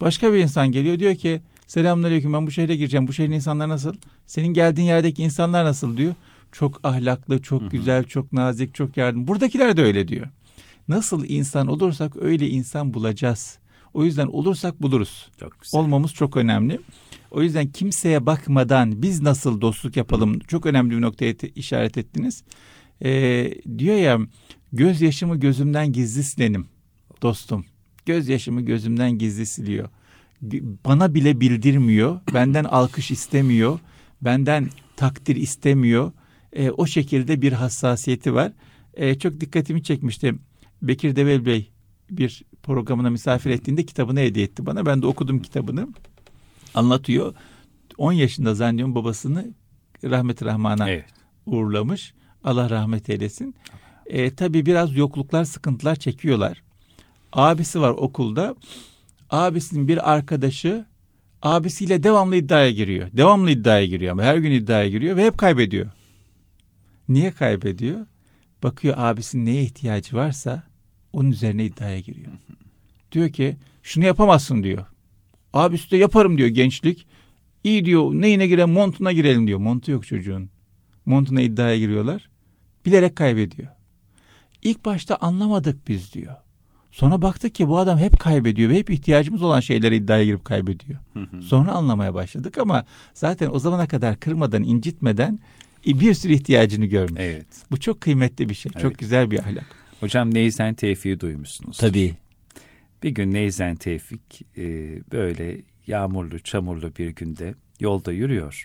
[0.00, 3.08] Başka bir insan geliyor diyor ki selamünaleyküm ben bu şehre gireceğim.
[3.08, 3.94] Bu şehrin insanlar nasıl?
[4.26, 6.14] Senin geldiğin yerdeki insanlar nasıl diyor.
[6.54, 9.28] Çok ahlaklı, çok güzel, çok nazik, çok yardım.
[9.28, 10.26] Buradakiler de öyle diyor.
[10.88, 13.58] Nasıl insan olursak öyle insan bulacağız.
[13.94, 15.30] O yüzden olursak buluruz.
[15.40, 15.80] Çok güzel.
[15.80, 16.80] Olmamız çok önemli.
[17.30, 22.44] O yüzden kimseye bakmadan biz nasıl dostluk yapalım çok önemli bir noktaya te- işaret ettiniz.
[23.04, 24.18] Ee, diyor ya
[24.72, 26.66] gözyaşımı gözümden gizli silenim
[27.22, 27.64] dostum.
[28.06, 29.88] Gözyaşımı gözümden gizli siliyor.
[30.86, 32.20] Bana bile bildirmiyor.
[32.34, 33.78] Benden alkış istemiyor.
[34.22, 36.12] Benden takdir istemiyor.
[36.54, 38.52] Ee, o şekilde bir hassasiyeti var.
[38.94, 40.34] Ee, çok dikkatimi çekmişti.
[40.82, 41.70] Bekir Devel Bey
[42.10, 44.86] bir programına misafir ettiğinde kitabını hediye etti bana.
[44.86, 45.88] Ben de okudum kitabını.
[46.74, 47.34] Anlatıyor.
[47.98, 49.54] 10 yaşında zannediyorum babasını
[50.04, 51.04] rahmet-i rahmana Evet.
[51.46, 52.14] uğurlamış.
[52.44, 53.54] Allah rahmet eylesin.
[54.06, 56.62] E, tabii biraz yokluklar, sıkıntılar çekiyorlar.
[57.32, 58.54] Abisi var okulda.
[59.30, 60.84] Abisinin bir arkadaşı
[61.42, 63.08] abisiyle devamlı iddiaya giriyor.
[63.12, 65.86] Devamlı iddiaya giriyor ama her gün iddiaya giriyor ve hep kaybediyor.
[67.08, 68.06] Niye kaybediyor?
[68.62, 70.62] Bakıyor abisinin neye ihtiyacı varsa
[71.12, 72.32] onun üzerine iddiaya giriyor.
[73.12, 74.86] Diyor ki şunu yapamazsın diyor.
[75.52, 77.06] Abisi de yaparım diyor gençlik.
[77.64, 79.58] İyi diyor neyine girelim montuna girelim diyor.
[79.58, 80.50] Montu yok çocuğun.
[81.06, 82.30] Montuna iddiaya giriyorlar.
[82.86, 83.68] Bilerek kaybediyor.
[84.62, 86.34] İlk başta anlamadık biz diyor.
[86.90, 90.98] Sonra baktık ki bu adam hep kaybediyor ve hep ihtiyacımız olan şeyleri iddiaya girip kaybediyor.
[91.42, 95.38] Sonra anlamaya başladık ama zaten o zamana kadar kırmadan, incitmeden
[95.86, 97.20] bir sürü ihtiyacını görmüş.
[97.20, 97.46] Evet.
[97.70, 98.72] Bu çok kıymetli bir şey.
[98.74, 98.82] Evet.
[98.82, 99.66] Çok güzel bir ahlak.
[100.00, 101.78] Hocam Neyzen Tevfik'i duymuşsunuz.
[101.78, 102.14] Tabii.
[103.02, 104.62] Bir gün Neyzen Tevfik e,
[105.12, 108.64] böyle yağmurlu, çamurlu bir günde yolda yürüyor.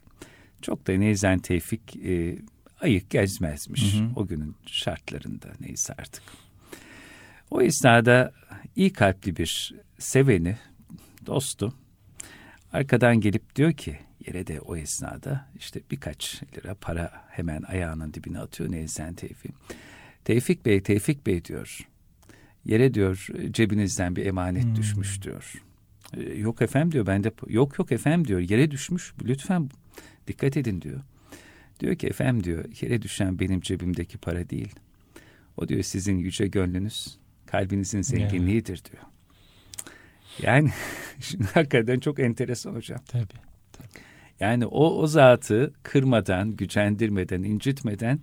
[0.62, 2.38] Çok da Neyzen Tevfik e,
[2.82, 4.10] ayık gezmezmiş Hı hı.
[4.16, 6.24] o günün şartlarında neyse artık.
[7.52, 8.34] O esnada
[8.76, 10.58] iyi kalpli bir seveni,
[11.26, 11.74] dostu
[12.74, 18.40] arkadan gelip diyor ki yere de o esnada işte birkaç lira para hemen ayağının dibine
[18.40, 19.52] atıyor Neyzen Tevfik.
[20.26, 21.88] Tevfik Bey, Tevfik Bey diyor.
[22.66, 24.76] Yere diyor cebinizden bir emanet Hmm.
[24.76, 25.54] düşmüş diyor.
[26.18, 29.70] "E, Yok efendim diyor ben de yok yok efendim diyor yere düşmüş lütfen
[30.28, 31.00] dikkat edin diyor.
[31.80, 34.76] Diyor ki efendim diyor yere düşen benim cebimdeki para değil.
[35.58, 39.04] O diyor sizin yüce gönlünüz kalbinizin zenginliğidir diyor.
[40.42, 40.70] Yani
[41.20, 43.00] şimdi hakikaten çok enteresan hocam.
[43.08, 43.26] Tabii.
[44.40, 48.20] Yani o, o zatı kırmadan, gücendirmeden, incitmeden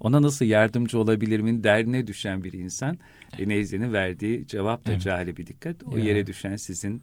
[0.00, 2.98] ona nasıl yardımcı olabilirimin derdine düşen bir insan
[3.38, 5.02] e, Neyze'nin verdiği cevap da Evet.
[5.02, 5.76] cahili bir dikkat.
[5.92, 6.04] O Ya.
[6.04, 7.02] yere düşen sizin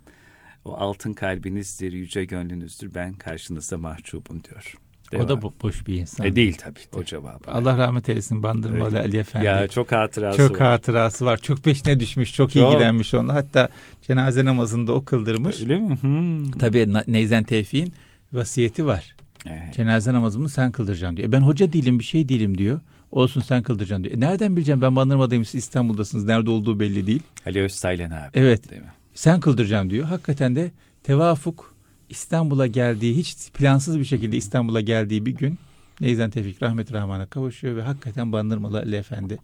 [0.66, 2.96] o altın kalbinizdir, yüce gönlünüzdür.
[2.96, 4.74] Ben karşınızda mahcubum diyor.
[5.10, 5.28] O Devam.
[5.28, 6.26] da bo- boş bir insan.
[6.28, 7.52] E, değil tabii o cevabı.
[7.52, 9.00] Allah rahmet eylesin Bandırmalı.
[9.00, 9.46] Ali Efendi.
[9.46, 10.68] Ya çok hatırası çok var.
[10.68, 11.38] hatırası var.
[11.38, 12.34] Çok peşine düşmüş.
[12.36, 12.74] Çok, Çok.
[12.74, 13.34] ilgilenmiş onunla.
[13.34, 13.70] Hatta
[14.02, 15.62] cenaze namazında o kıldırmış.
[15.62, 15.98] Öyle mi?
[16.02, 16.52] Hmm.
[16.52, 17.94] Tabii Neyzen Tevfik'in
[18.34, 19.16] vasiyeti var.
[19.46, 19.74] Evet.
[19.74, 21.30] Cenaze namazımı sen kıldıracaksın diyor.
[21.30, 22.80] E ben hoca değilim bir şey değilim diyor.
[23.12, 24.16] Olsun sen kıldıracaksın diyor.
[24.16, 26.26] E nereden bileceğim ben Bandırma'dayım siz İstanbul'dasınız.
[26.26, 27.22] Nerede olduğu belli değil.
[27.46, 28.30] Ali Öztaylan abi.
[28.34, 28.92] Evet Değil mi?
[29.14, 30.06] sen kıldıracaksın diyor.
[30.06, 30.72] Hakikaten de
[31.04, 31.76] tevafuk
[32.10, 35.60] İstanbul'a geldiği hiç plansız bir şekilde İstanbul'a geldiği bir gün
[36.02, 39.38] Neyzen Tevfik rahmet rahmana kavuşuyor ve hakikaten Bandırmalı Ali Efendi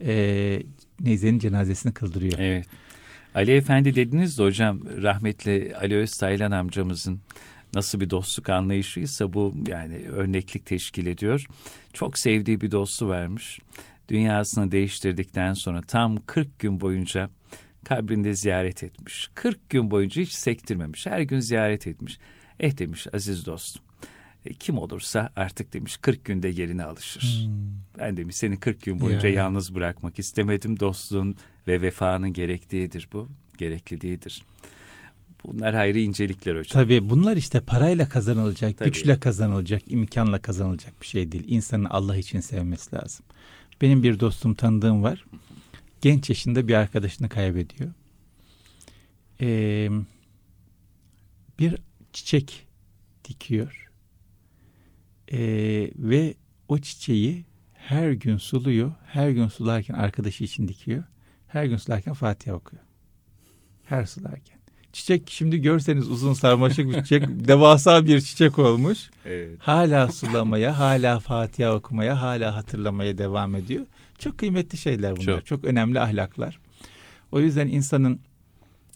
[0.00, 0.62] e,
[1.00, 2.38] Neyzen'in cenazesini kıldırıyor.
[2.38, 2.66] Evet.
[3.34, 7.20] Ali Efendi dediniz de hocam rahmetli Ali Öztaylan amcamızın
[7.76, 11.46] nasıl bir dostluk anlayışıysa bu yani örneklik teşkil ediyor.
[11.92, 13.58] Çok sevdiği bir dostu varmış.
[14.08, 17.30] Dünyasını değiştirdikten sonra tam 40 gün boyunca
[17.84, 19.30] kabrinde ziyaret etmiş.
[19.34, 21.06] 40 gün boyunca hiç sektirmemiş.
[21.06, 22.18] Her gün ziyaret etmiş.
[22.60, 23.82] Eh demiş aziz dostum.
[24.46, 27.46] e, Kim olursa artık demiş 40 günde yerine alışır.
[27.46, 27.52] Hmm.
[27.98, 29.34] Ben demiş seni 40 gün boyunca Ya.
[29.34, 30.80] yalnız bırakmak istemedim.
[30.80, 31.36] Dostluğun
[31.68, 33.28] ve vefanın gerektiğidir bu.
[33.58, 34.42] Gerekliliğidir.
[35.46, 36.82] Bunlar ayrı incelikler hocam.
[36.82, 38.88] Tabii bunlar işte parayla kazanılacak, Tabii.
[38.88, 41.44] güçle kazanılacak, imkanla kazanılacak bir şey değil.
[41.46, 43.26] İnsanın Allah için sevmesi lazım.
[43.80, 45.24] Benim bir dostum tanıdığım var.
[46.00, 47.90] Genç yaşında bir arkadaşını kaybediyor.
[49.40, 49.90] Ee,
[51.58, 51.76] bir
[52.12, 52.66] çiçek
[53.24, 53.90] dikiyor.
[55.32, 55.38] Ee,
[55.96, 56.34] ve
[56.68, 58.92] o çiçeği her gün suluyor.
[59.06, 61.04] Her gün sularken arkadaşı için dikiyor.
[61.48, 62.82] Her gün sularken Fatiha okuyor.
[63.84, 64.55] Her sularken.
[64.96, 69.10] Çiçek şimdi görseniz uzun sarmaşık bir çiçek, devasa bir çiçek olmuş.
[69.24, 69.58] Evet.
[69.58, 73.86] Hala sulamaya, hala Fatiha okumaya, hala hatırlamaya devam ediyor.
[74.18, 75.24] Çok kıymetli şeyler bunlar.
[75.24, 75.46] Çok.
[75.46, 76.58] Çok, önemli ahlaklar.
[77.32, 78.20] O yüzden insanın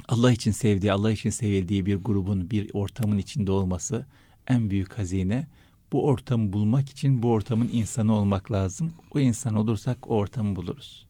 [0.09, 4.07] Allah için sevdiği, Allah için sevildiği bir grubun, bir ortamın içinde olması
[4.49, 5.47] en büyük hazine.
[5.93, 8.93] Bu ortamı bulmak için bu ortamın insanı olmak lazım.
[9.15, 11.07] O insan olursak o ortamı buluruz.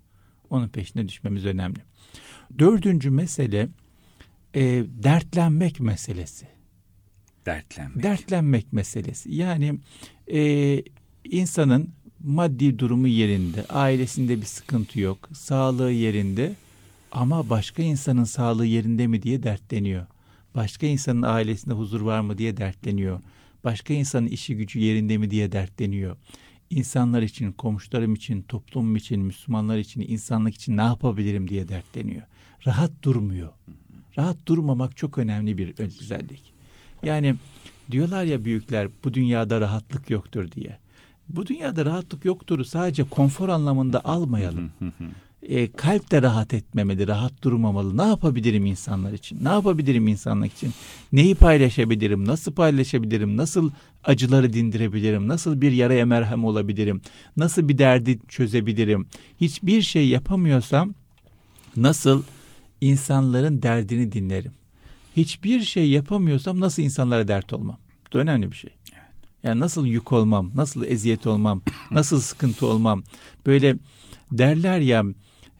[0.50, 1.80] Onun peşine düşmemiz önemli.
[2.58, 3.68] Dördüncü mesele
[4.54, 6.46] e, dertlenmek meselesi.
[7.46, 8.02] Dertlenmek.
[8.02, 9.34] Dertlenmek meselesi.
[9.34, 9.78] Yani
[10.32, 10.82] e,
[11.24, 11.90] insanın
[12.24, 16.54] maddi durumu yerinde, ailesinde bir sıkıntı yok, sağlığı yerinde
[17.12, 20.06] ama başka insanın sağlığı yerinde mi diye dertleniyor.
[20.54, 23.20] Başka insanın ailesinde huzur var mı diye dertleniyor.
[23.64, 26.16] Başka insanın işi gücü yerinde mi diye dertleniyor.
[26.70, 32.22] İnsanlar için, komşularım için, toplum için, Müslümanlar için, insanlık için ne yapabilirim diye dertleniyor.
[32.66, 33.48] Rahat durmuyor.
[34.20, 36.42] Rahat durmamak çok önemli bir özellik.
[37.02, 37.34] Yani
[37.90, 40.78] diyorlar ya büyükler bu dünyada rahatlık yoktur diye.
[41.28, 44.70] Bu dünyada rahatlık yoktur sadece konfor anlamında almayalım.
[45.42, 47.96] E, kalp de rahat etmemeli, rahat durmamalı.
[47.96, 49.44] Ne yapabilirim insanlar için?
[49.44, 50.72] Ne yapabilirim insanlık için?
[51.12, 52.26] Neyi paylaşabilirim?
[52.26, 53.36] Nasıl paylaşabilirim?
[53.36, 53.70] Nasıl
[54.04, 55.28] acıları dindirebilirim?
[55.28, 57.00] Nasıl bir yaraya merhem olabilirim?
[57.36, 59.06] Nasıl bir derdi çözebilirim?
[59.40, 60.94] Hiçbir şey yapamıyorsam
[61.76, 62.22] nasıl
[62.80, 64.52] insanların derdini dinlerim?
[65.16, 67.78] Hiçbir şey yapamıyorsam nasıl insanlara dert olmam?
[68.06, 68.70] Bu da önemli bir şey.
[69.42, 73.02] Yani nasıl yük olmam, nasıl eziyet olmam, nasıl sıkıntı olmam.
[73.46, 73.76] Böyle
[74.32, 75.04] derler ya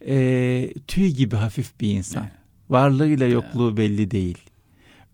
[0.07, 2.29] e, tüy gibi hafif bir insan.
[2.71, 4.39] Varlığıyla yokluğu belli değil.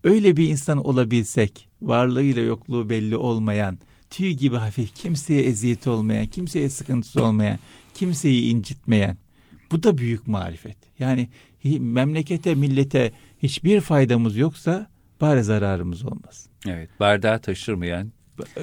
[0.03, 6.69] Öyle bir insan olabilsek, varlığıyla yokluğu belli olmayan, tüy gibi hafif, kimseye eziyeti olmayan, kimseye
[6.69, 7.59] sıkıntısı olmayan,
[7.93, 9.17] kimseyi incitmeyen.
[9.71, 10.77] Bu da büyük marifet.
[10.99, 11.29] Yani
[11.79, 13.11] memlekete, millete
[13.43, 14.87] hiçbir faydamız yoksa
[15.21, 16.49] bari zararımız olmaz.
[16.67, 18.11] Evet, bardağı taşırmayan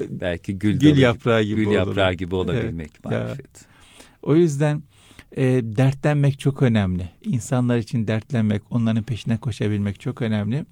[0.09, 3.61] belki gül, gül yaprağı gibi gül yaprağı gibi olabilmek evet, marifet.
[3.61, 3.67] Ya.
[4.21, 4.83] O yüzden
[5.37, 7.09] e, dertlenmek çok önemli.
[7.23, 10.65] İnsanlar için dertlenmek, onların peşine koşabilmek çok önemli.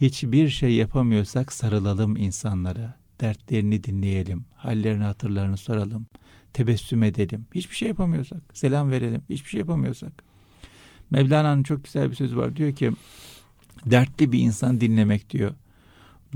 [0.00, 2.94] Hiçbir şey yapamıyorsak sarılalım insanlara.
[3.20, 6.06] Dertlerini dinleyelim, hallerini hatırlarını soralım,
[6.52, 7.46] tebessüm edelim.
[7.54, 9.22] Hiçbir şey yapamıyorsak, selam verelim.
[9.30, 10.33] Hiçbir şey yapamıyorsak.
[11.10, 12.56] Mevlana'nın çok güzel bir sözü var.
[12.56, 12.92] Diyor ki,
[13.86, 15.54] dertli bir insan dinlemek diyor.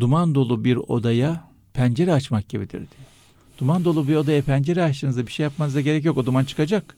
[0.00, 3.09] Duman dolu bir odaya pencere açmak gibidir diyor.
[3.59, 6.18] Duman dolu bir odaya pencere açtığınızda bir şey yapmanıza gerek yok.
[6.18, 6.96] O duman çıkacak.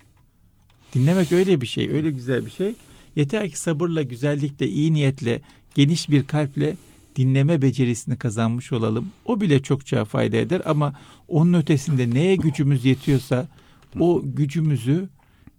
[0.95, 2.75] Dinlemek öyle bir şey, öyle güzel bir şey.
[3.17, 5.41] Yeter ki sabırla, güzellikle, iyi niyetle,
[5.75, 6.77] geniş bir kalple
[7.17, 9.11] dinleme becerisini kazanmış olalım.
[9.25, 10.95] O bile çokça fayda eder ama
[11.29, 13.49] onun ötesinde neye gücümüz yetiyorsa
[14.01, 15.09] o gücümüzü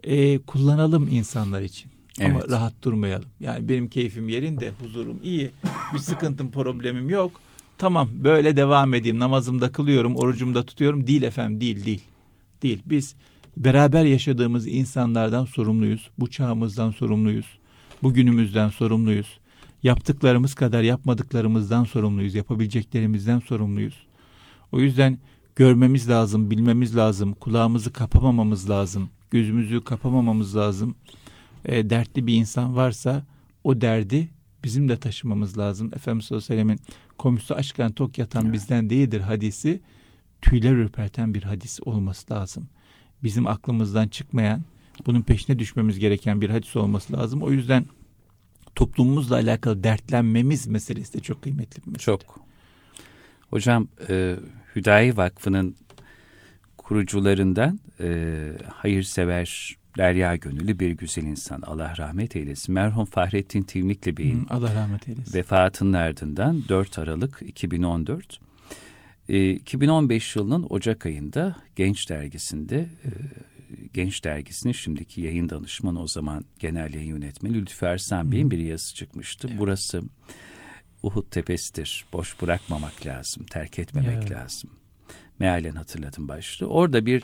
[0.03, 1.91] e, kullanalım insanlar için.
[2.19, 2.31] Evet.
[2.31, 3.29] Ama rahat durmayalım.
[3.39, 5.51] Yani benim keyfim yerinde, huzurum iyi,
[5.93, 7.31] bir sıkıntım, problemim yok.
[7.77, 11.07] Tamam böyle devam edeyim, namazımda kılıyorum, orucumda tutuyorum.
[11.07, 12.01] Değil efendim, değil, değil.
[12.61, 12.81] Değil.
[12.85, 13.15] Biz
[13.57, 16.09] beraber yaşadığımız insanlardan sorumluyuz.
[16.19, 17.45] Bu çağımızdan sorumluyuz.
[18.03, 19.39] Bugünümüzden sorumluyuz.
[19.83, 22.35] Yaptıklarımız kadar yapmadıklarımızdan sorumluyuz.
[22.35, 23.95] Yapabileceklerimizden sorumluyuz.
[24.71, 25.19] O yüzden
[25.55, 27.33] görmemiz lazım, bilmemiz lazım.
[27.33, 29.09] Kulağımızı kapamamamız lazım.
[29.31, 30.95] Gözümüzü kapamamamız lazım.
[31.65, 33.25] E, dertli bir insan varsa
[33.63, 34.29] o derdi
[34.63, 35.91] bizim de taşımamız lazım.
[35.95, 36.79] Efendimiz sallallahu aleyhi ve sellemin
[37.17, 38.53] komşusu açken tok yatan evet.
[38.53, 39.81] bizden değildir hadisi
[40.41, 42.67] tüyler ürperten bir hadis olması lazım
[43.23, 44.61] bizim aklımızdan çıkmayan,
[45.05, 47.41] bunun peşine düşmemiz gereken bir hadis olması lazım.
[47.41, 47.85] O yüzden
[48.75, 52.03] toplumumuzla alakalı dertlenmemiz meselesi de çok kıymetli bir mesele.
[52.03, 52.39] Çok.
[53.49, 54.35] Hocam e,
[54.75, 55.75] Hüdayi Vakfı'nın
[56.77, 61.61] kurucularından e, hayırsever Derya Gönüllü bir güzel insan.
[61.61, 62.75] Allah rahmet eylesin.
[62.75, 65.33] Merhum Fahrettin Tivnikli Bey'in Allah rahmet eylesin.
[65.33, 68.39] vefatının ardından 4 Aralık 2014
[69.27, 73.09] 2015 ee, yılının Ocak ayında Genç Dergisi'nde e,
[73.93, 78.95] Genç Dergisi'nin şimdiki yayın danışmanı o zaman genel yayın yönetmeni Lütfü Ersan Bey'in bir yazısı
[78.95, 79.47] çıkmıştı.
[79.51, 79.59] Evet.
[79.59, 80.01] Burası
[81.03, 82.05] Uhud tepesidir.
[82.13, 83.45] Boş bırakmamak lazım.
[83.45, 84.31] Terk etmemek evet.
[84.31, 84.69] lazım.
[85.39, 86.67] Mealen hatırladım başlığı.
[86.67, 87.23] Orada bir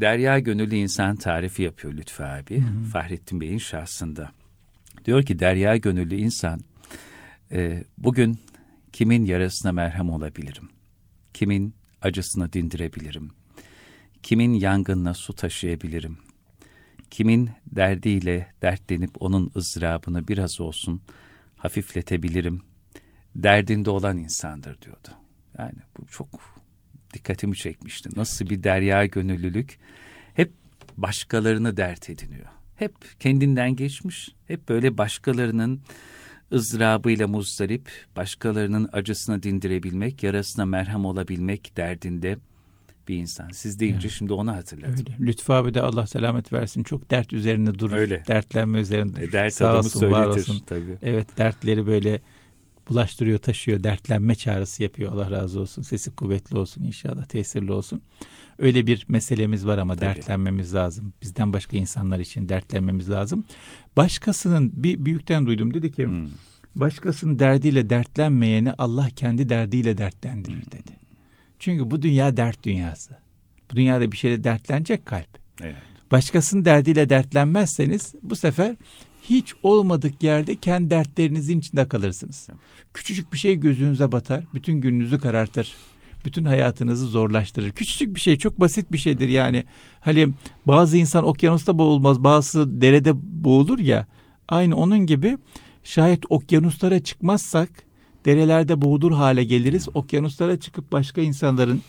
[0.00, 2.60] derya gönüllü insan tarifi yapıyor Lütfü abi.
[2.60, 2.84] Hı hı.
[2.84, 4.32] Fahrettin Bey'in şahsında.
[5.04, 6.60] Diyor ki derya gönüllü insan
[7.52, 8.38] e, bugün
[8.92, 10.68] kimin yarasına merhem olabilirim?
[11.34, 13.30] Kimin acısını dindirebilirim?
[14.22, 16.18] Kimin yangınına su taşıyabilirim?
[17.10, 21.02] Kimin derdiyle dertlenip onun ızdırabını biraz olsun
[21.56, 22.62] hafifletebilirim?
[23.34, 25.08] Derdinde olan insandır diyordu.
[25.58, 26.59] Yani bu çok
[27.14, 28.10] dikkatimi çekmişti.
[28.16, 29.78] Nasıl bir derya gönüllülük
[30.34, 30.52] hep
[30.96, 32.46] başkalarını dert ediniyor.
[32.76, 35.80] Hep kendinden geçmiş, hep böyle başkalarının
[36.52, 42.38] ızdırabıyla muzdarip, başkalarının acısını dindirebilmek, yarasına merhem olabilmek derdinde
[43.08, 43.50] bir insan.
[43.50, 44.16] Siz deyince evet.
[44.18, 44.92] şimdi onu hatırladım.
[44.92, 45.26] Öyle.
[45.26, 46.82] Lütfü abi de Allah selamet versin.
[46.82, 47.96] Çok dert üzerinde durur.
[47.96, 48.24] Öyle.
[48.28, 50.62] Dertlenme üzerinde E, dert Sağ olsun, söyletir, var olsun.
[50.66, 50.98] Tabii.
[51.02, 52.20] Evet dertleri böyle
[52.88, 53.82] bulaştırıyor, taşıyor.
[53.82, 55.12] Dertlenme çağrısı yapıyor.
[55.12, 55.82] Allah razı olsun.
[55.82, 57.24] Sesi kuvvetli olsun inşallah.
[57.24, 58.02] Tesirli olsun.
[58.58, 60.04] Öyle bir meselemiz var ama Tabii.
[60.04, 61.12] dertlenmemiz lazım.
[61.22, 63.44] Bizden başka insanlar için dertlenmemiz lazım.
[63.96, 66.28] Başkasının bir büyükten duydum dedi ki hmm.
[66.74, 70.72] başkasının derdiyle dertlenmeyeni Allah kendi derdiyle dertlendirir hmm.
[70.72, 70.92] dedi.
[71.58, 73.16] Çünkü bu dünya dert dünyası.
[73.70, 75.38] Bu dünyada bir şeyle dertlenecek kalp.
[75.60, 75.76] Evet.
[76.10, 78.76] Başkasının derdiyle dertlenmezseniz bu sefer
[79.22, 82.48] hiç olmadık yerde kendi dertlerinizin içinde kalırsınız.
[82.94, 85.74] Küçücük bir şey gözünüze batar, bütün gününüzü karartır
[86.24, 87.70] bütün hayatınızı zorlaştırır.
[87.70, 89.64] Küçücük bir şey, çok basit bir şeydir yani.
[90.00, 90.28] Hani
[90.66, 93.12] bazı insan okyanusta boğulmaz, bazı derede
[93.44, 94.06] boğulur ya.
[94.48, 95.38] Aynı onun gibi
[95.84, 97.68] şayet okyanuslara çıkmazsak
[98.24, 99.88] derelerde boğulur hale geliriz.
[99.94, 101.82] Okyanuslara çıkıp başka insanların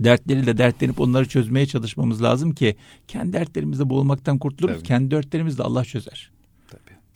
[0.00, 2.76] dertleriyle dertlenip onları çözmeye çalışmamız lazım ki
[3.08, 4.76] kendi dertlerimizde boğulmaktan kurtuluruz.
[4.76, 4.86] Tabii.
[4.86, 6.30] Kendi dertlerimizi de Allah çözer.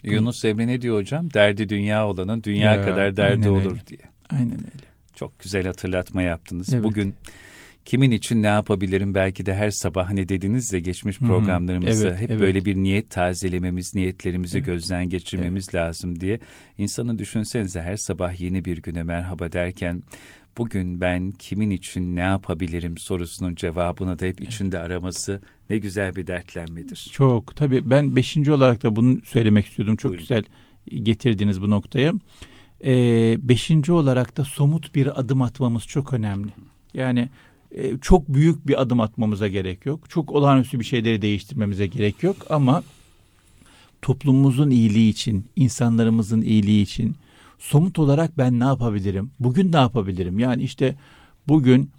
[0.05, 1.33] Yunus Emre ne diyor hocam?
[1.35, 3.87] Derdi dünya olanın dünya ya, kadar derdi olur öyle.
[3.87, 4.01] diye.
[4.31, 4.87] Aynen öyle.
[5.15, 6.75] Çok güzel hatırlatma yaptınız.
[6.75, 6.85] Evet.
[6.85, 7.15] Bugün
[7.85, 12.31] kimin için ne yapabilirim belki de her sabah hani dediniz de geçmiş programlarımızda evet, hep
[12.31, 12.41] evet.
[12.41, 14.67] böyle bir niyet tazelememiz, niyetlerimizi evet.
[14.67, 15.75] gözden geçirmemiz evet.
[15.75, 16.41] lazım diye.
[16.79, 20.03] İnsanı düşünsenize her sabah yeni bir güne merhaba derken
[20.59, 25.41] bugün ben kimin için ne yapabilirim sorusunun cevabını da hep içinde araması
[25.71, 27.09] ne güzel bir dertlenmedir.
[27.13, 29.97] Çok tabii ben beşinci olarak da bunu söylemek istiyordum.
[29.97, 30.23] Çok Buyurun.
[30.23, 30.45] güzel
[31.03, 32.13] getirdiniz bu noktaya.
[32.85, 32.93] E,
[33.49, 36.51] beşinci olarak da somut bir adım atmamız çok önemli.
[36.95, 37.29] Yani
[37.71, 40.11] e, çok büyük bir adım atmamıza gerek yok.
[40.11, 42.83] Çok olağanüstü bir şeyleri değiştirmemize gerek yok ama
[44.03, 47.17] toplumumuzun iyiliği için, insanlarımızın iyiliği için
[47.59, 49.31] somut olarak ben ne yapabilirim?
[49.41, 50.39] Bugün ne yapabilirim?
[50.39, 50.97] Yani işte
[51.49, 51.91] bugün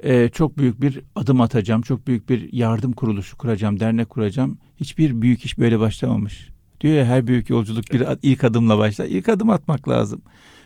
[0.00, 4.58] e, çok büyük bir adım atacağım, çok büyük bir yardım kuruluşu kuracağım, dernek kuracağım.
[4.80, 6.48] Hiçbir büyük iş böyle başlamamış.
[6.80, 9.06] Diyor ya her büyük yolculuk bir ilk adımla başlar.
[9.06, 10.22] İlk adım atmak lazım.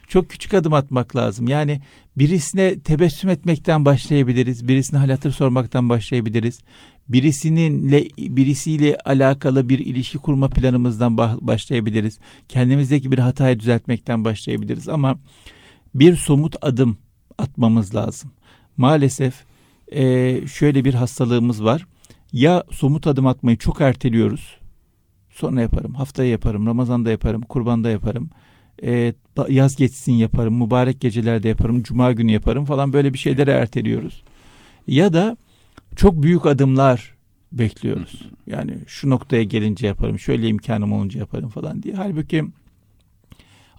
[0.09, 1.49] Çok küçük adım atmak lazım.
[1.49, 1.81] Yani
[2.17, 4.69] birisine tebessüm etmekten başlayabiliriz.
[4.69, 6.61] Birisine hal hatır sormaktan başlayabiliriz.
[7.09, 12.19] Birisininle birisiyle alakalı bir ilişki kurma planımızdan başlayabiliriz.
[12.49, 15.19] Kendimizdeki bir hatayı düzeltmekten başlayabiliriz ama
[15.95, 16.99] bir somut adım
[17.39, 18.31] atmamız lazım.
[18.77, 19.35] Maalesef
[19.93, 21.87] e, şöyle bir hastalığımız var.
[22.33, 24.57] Ya somut adım atmayı çok erteliyoruz.
[25.31, 28.31] Sonra yaparım, haftaya yaparım, Ramazan'da yaparım, kurbanda yaparım
[28.83, 29.15] e,
[29.49, 34.23] yaz geçsin yaparım, mübarek gecelerde yaparım, cuma günü yaparım falan böyle bir şeyleri erteliyoruz.
[34.87, 35.37] Ya da
[35.97, 37.15] çok büyük adımlar
[37.53, 38.29] bekliyoruz.
[38.47, 41.95] Yani şu noktaya gelince yaparım, şöyle imkanım olunca yaparım falan diye.
[41.95, 42.45] Halbuki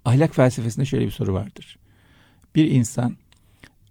[0.06, 1.78] ahlak felsefesinde şöyle bir soru vardır.
[2.56, 3.18] Bir insan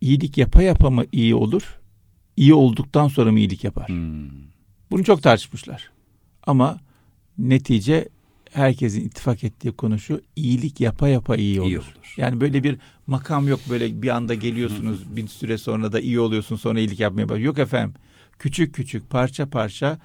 [0.01, 1.81] iyilik yapa yapa mı iyi olur?
[2.37, 3.89] İyi olduktan sonra mı iyilik yapar?
[3.89, 4.31] Hmm.
[4.91, 5.91] Bunu çok tartışmışlar.
[6.47, 6.79] Ama
[7.39, 8.09] netice
[8.55, 11.69] herkesin ittifak ettiği konu şu iyilik yapa yapa iyi olur.
[11.69, 11.95] iyi olur.
[12.17, 16.57] Yani böyle bir makam yok böyle bir anda geliyorsunuz bir süre sonra da iyi oluyorsun
[16.57, 17.47] sonra iyilik yapmaya başlıyorsunuz.
[17.47, 17.95] Yok efendim
[18.39, 19.99] küçük küçük parça parça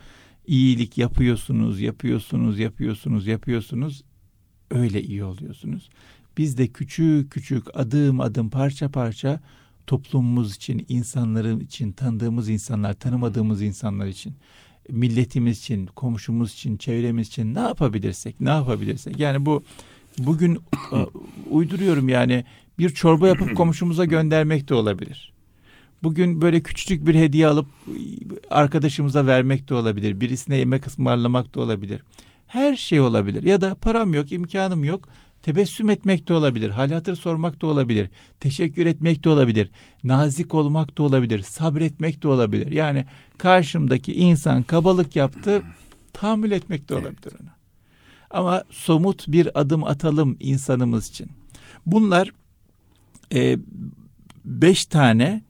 [0.48, 4.04] iyilik yapıyorsunuz yapıyorsunuz yapıyorsunuz yapıyorsunuz
[4.72, 5.90] öyle iyi oluyorsunuz.
[6.38, 9.40] Biz de küçük küçük adım adım parça parça
[9.88, 14.36] toplumumuz için, insanların için, tanıdığımız insanlar, tanımadığımız insanlar için
[14.92, 19.20] milletimiz için, komşumuz için, çevremiz için ne yapabilirsek, ne yapabilirsek.
[19.20, 19.64] Yani bu
[20.18, 20.60] bugün
[21.50, 22.46] uyduruyorum yani
[22.80, 25.34] bir çorba yapıp komşumuza göndermek de olabilir.
[26.04, 27.66] Bugün böyle küçücük bir hediye alıp
[28.50, 30.22] arkadaşımıza vermek de olabilir.
[30.22, 32.02] Birisine yemek ısmarlamak da olabilir.
[32.48, 33.44] Her şey olabilir.
[33.44, 35.10] Ya da param yok, imkanım yok.
[35.42, 38.10] Tebessüm etmek de olabilir, hal hatır sormak da olabilir,
[38.40, 39.70] teşekkür etmek de olabilir,
[40.04, 42.72] nazik olmak da olabilir, sabretmek de olabilir.
[42.72, 43.06] Yani
[43.38, 45.64] karşımdaki insan kabalık yaptı,
[46.14, 47.60] tahammül etmek de olabilir ona.
[48.30, 51.28] Ama somut bir adım atalım insanımız için.
[51.86, 52.32] Bunlar
[53.34, 53.58] e,
[54.46, 55.42] beş tane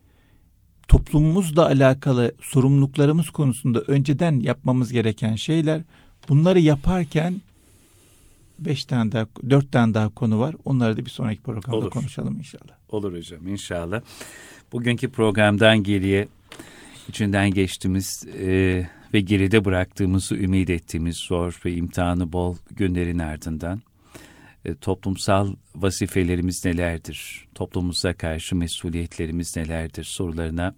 [0.88, 5.82] toplumumuzla alakalı sorumluluklarımız konusunda önceden yapmamız gereken şeyler.
[6.30, 7.42] Bunları yaparken
[8.66, 10.56] beş tane daha, dört tane daha konu var.
[10.66, 11.92] Onları da bir sonraki programda Olur.
[11.92, 12.74] konuşalım inşallah.
[12.90, 14.02] Olur hocam inşallah.
[14.72, 16.28] Bugünkü programdan geriye
[17.08, 18.50] içinden geçtiğimiz e,
[19.14, 23.82] ve geride bıraktığımızı ümit ettiğimiz zor ve imtihanı bol günlerin ardından
[24.66, 27.48] e, toplumsal vazifelerimiz nelerdir?
[27.56, 30.04] Toplumumuza karşı mesuliyetlerimiz nelerdir?
[30.04, 30.76] Sorularına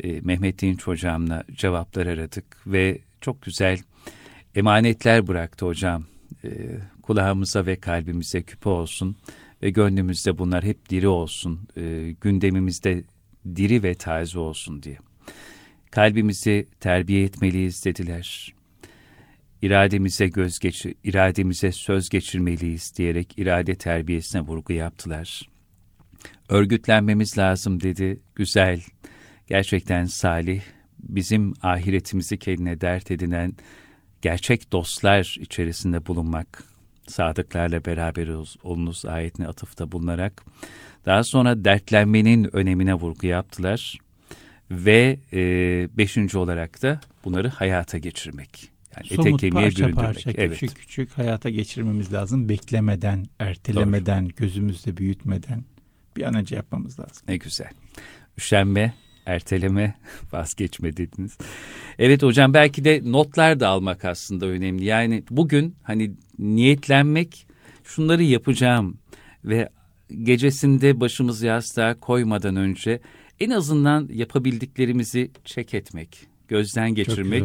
[0.00, 3.78] e, Mehmet Dinç hocamla cevaplar aradık ve çok güzel
[4.54, 6.04] emanetler bıraktı hocam.
[6.44, 6.48] E,
[7.02, 9.16] kulağımıza ve kalbimize küpe olsun
[9.62, 13.04] ve gönlümüzde bunlar hep diri olsun, e, gündemimizde
[13.56, 14.98] diri ve taze olsun diye.
[15.90, 18.54] Kalbimizi terbiye etmeliyiz dediler.
[19.62, 25.48] İrademize göz geçir, irademize söz geçirmeliyiz diyerek irade terbiyesine vurgu yaptılar.
[26.48, 28.20] Örgütlenmemiz lazım dedi.
[28.34, 28.80] Güzel,
[29.46, 30.62] gerçekten salih,
[30.98, 33.52] bizim ahiretimizi kendine dert edinen
[34.22, 36.71] gerçek dostlar içerisinde bulunmak
[37.06, 38.28] sadıklarla beraber
[38.62, 40.44] olunuz ayetine atıfta bulunarak
[41.06, 43.98] daha sonra dertlenmenin önemine vurgu yaptılar
[44.70, 45.38] ve e,
[45.98, 48.72] beşinci olarak da bunları hayata geçirmek.
[48.96, 50.04] Yani Somut ete kemiğe parça büründürmek.
[50.04, 50.58] parça evet.
[50.58, 52.48] küçük küçük hayata geçirmemiz lazım.
[52.48, 54.34] Beklemeden, ertelemeden, Doğru.
[54.36, 55.64] gözümüzde büyütmeden
[56.16, 57.22] bir an önce yapmamız lazım.
[57.28, 57.70] Ne güzel.
[58.38, 58.94] Üşenme,
[59.26, 59.94] erteleme,
[60.32, 61.38] vazgeçme dediniz.
[61.98, 64.84] Evet hocam belki de notlar da almak aslında önemli.
[64.84, 67.46] Yani bugün hani niyetlenmek
[67.84, 68.98] şunları yapacağım
[69.44, 69.68] ve
[70.22, 73.00] gecesinde başımız yastığa koymadan önce
[73.40, 77.44] en azından yapabildiklerimizi çek etmek, gözden geçirmek.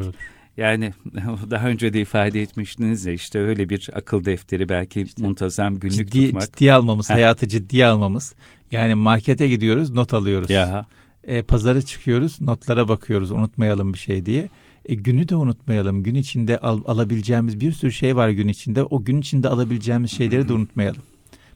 [0.58, 0.94] Yani
[1.50, 6.12] daha önce de ifade etmiştiniz ya işte öyle bir akıl defteri belki işte muntazam günlük
[6.12, 6.44] ciddi, tutmak.
[6.44, 8.36] Ciddiye almamız, hayatı ciddiye almamız.
[8.72, 10.50] Yani markete gidiyoruz, not alıyoruz.
[10.50, 10.86] Ya
[11.28, 14.50] e, pazara çıkıyoruz notlara bakıyoruz unutmayalım bir şey diye.
[14.86, 16.04] E, günü de unutmayalım.
[16.04, 18.84] Gün içinde al, alabileceğimiz bir sürü şey var gün içinde.
[18.84, 21.02] O gün içinde alabileceğimiz şeyleri de unutmayalım.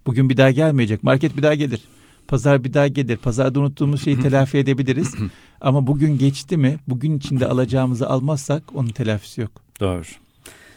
[0.06, 1.04] Bugün bir daha gelmeyecek.
[1.04, 1.82] Market bir daha gelir.
[2.28, 3.18] Pazar bir daha gelir.
[3.18, 5.16] Pazarda unuttuğumuz şeyi telafi edebiliriz.
[5.62, 6.78] Ama bugün geçti mi?
[6.88, 9.52] Bugün içinde alacağımızı almazsak onun telafisi yok.
[9.80, 10.04] Doğru.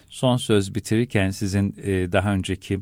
[0.08, 2.80] Son söz bitirirken sizin e, daha önceki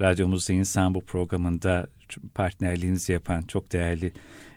[0.00, 1.86] radyomuzda insan bu programında
[2.34, 4.12] partnerliğinizi yapan çok değerli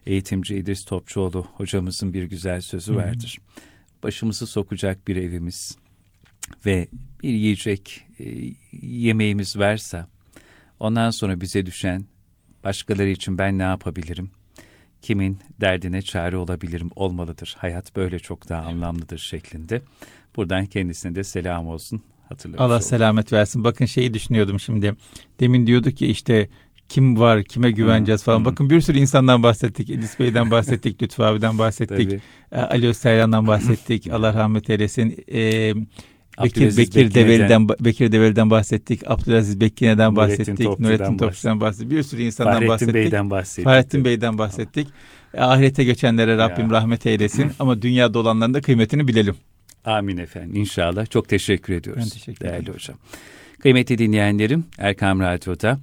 [0.06, 3.40] eğitimci İdris Topçuoğlu hocamızın bir güzel sözü vardır.
[4.04, 5.78] Başımızı sokacak bir evimiz
[6.66, 6.88] ve
[7.24, 10.08] bir yiyecek e, yemeğimiz varsa
[10.80, 12.06] ondan sonra bize düşen
[12.64, 14.32] başkaları için ben ne yapabilirim?
[15.02, 17.56] Kimin derdine çare olabilirim olmalıdır.
[17.58, 19.82] Hayat böyle çok daha anlamlıdır şeklinde.
[20.36, 22.04] Buradan kendisine de selam olsun.
[22.30, 22.82] Hatırlamış Allah oldum.
[22.82, 23.64] selamet versin.
[23.64, 24.96] Bakın şeyi düşünüyordum şimdi.
[25.40, 26.50] Demin diyorduk ki işte
[26.94, 28.46] kim var, kime güveneceğiz falan.
[28.46, 29.90] Bakın bir sürü insandan bahsettik.
[29.90, 32.14] İdris Bey'den bahsettik, Lütfü abiden bahsettik.
[32.52, 34.08] E, Ali Öztaylan'dan bahsettik.
[34.12, 35.24] Allah rahmet eylesin.
[35.34, 35.74] E,
[36.44, 39.12] Bekir, Bekir Develi'den Bekir Develi'den bahsettik.
[39.12, 40.64] Abdülaziz Bekkine'den bahsettik.
[40.64, 41.92] Topçu'dan Nurettin Topçu'dan bahsettik.
[41.92, 42.94] Bir sürü insandan Fahrettin bahsettik.
[42.96, 43.64] Bey'den bahsettik.
[43.64, 44.88] Fahrettin Bey'den bahsettik.
[45.34, 46.72] E, Ahirete göçenlere Rabbim Ya.
[46.72, 47.52] rahmet eylesin.
[47.60, 49.36] Ama dünyada olanların da kıymetini bilelim.
[49.86, 51.10] Amin efendim inşallah.
[51.10, 52.04] Çok teşekkür ediyoruz.
[52.04, 52.74] Ben teşekkür değerli ederim.
[52.74, 52.98] hocam.
[53.62, 55.80] Kıymetli dinleyenlerim Erkam Radyo'da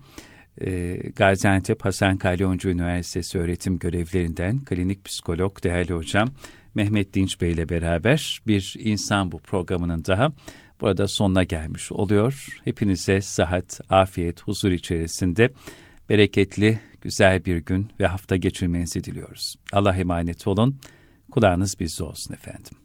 [0.66, 6.28] e, Gaziantep Hasan Kalyoncu Üniversitesi öğretim görevlerinden klinik psikolog değerli hocam
[6.74, 10.32] Mehmet Dinç Bey ile beraber bir insan bu programının daha
[10.80, 12.46] burada sonuna gelmiş oluyor.
[12.64, 15.50] Hepinize sıhhat, afiyet, huzur içerisinde
[16.08, 19.56] bereketli, güzel bir gün ve hafta geçirmenizi diliyoruz.
[19.72, 20.80] Allah emanet olun.
[21.30, 22.79] Kulağınız bizde olsun efendim.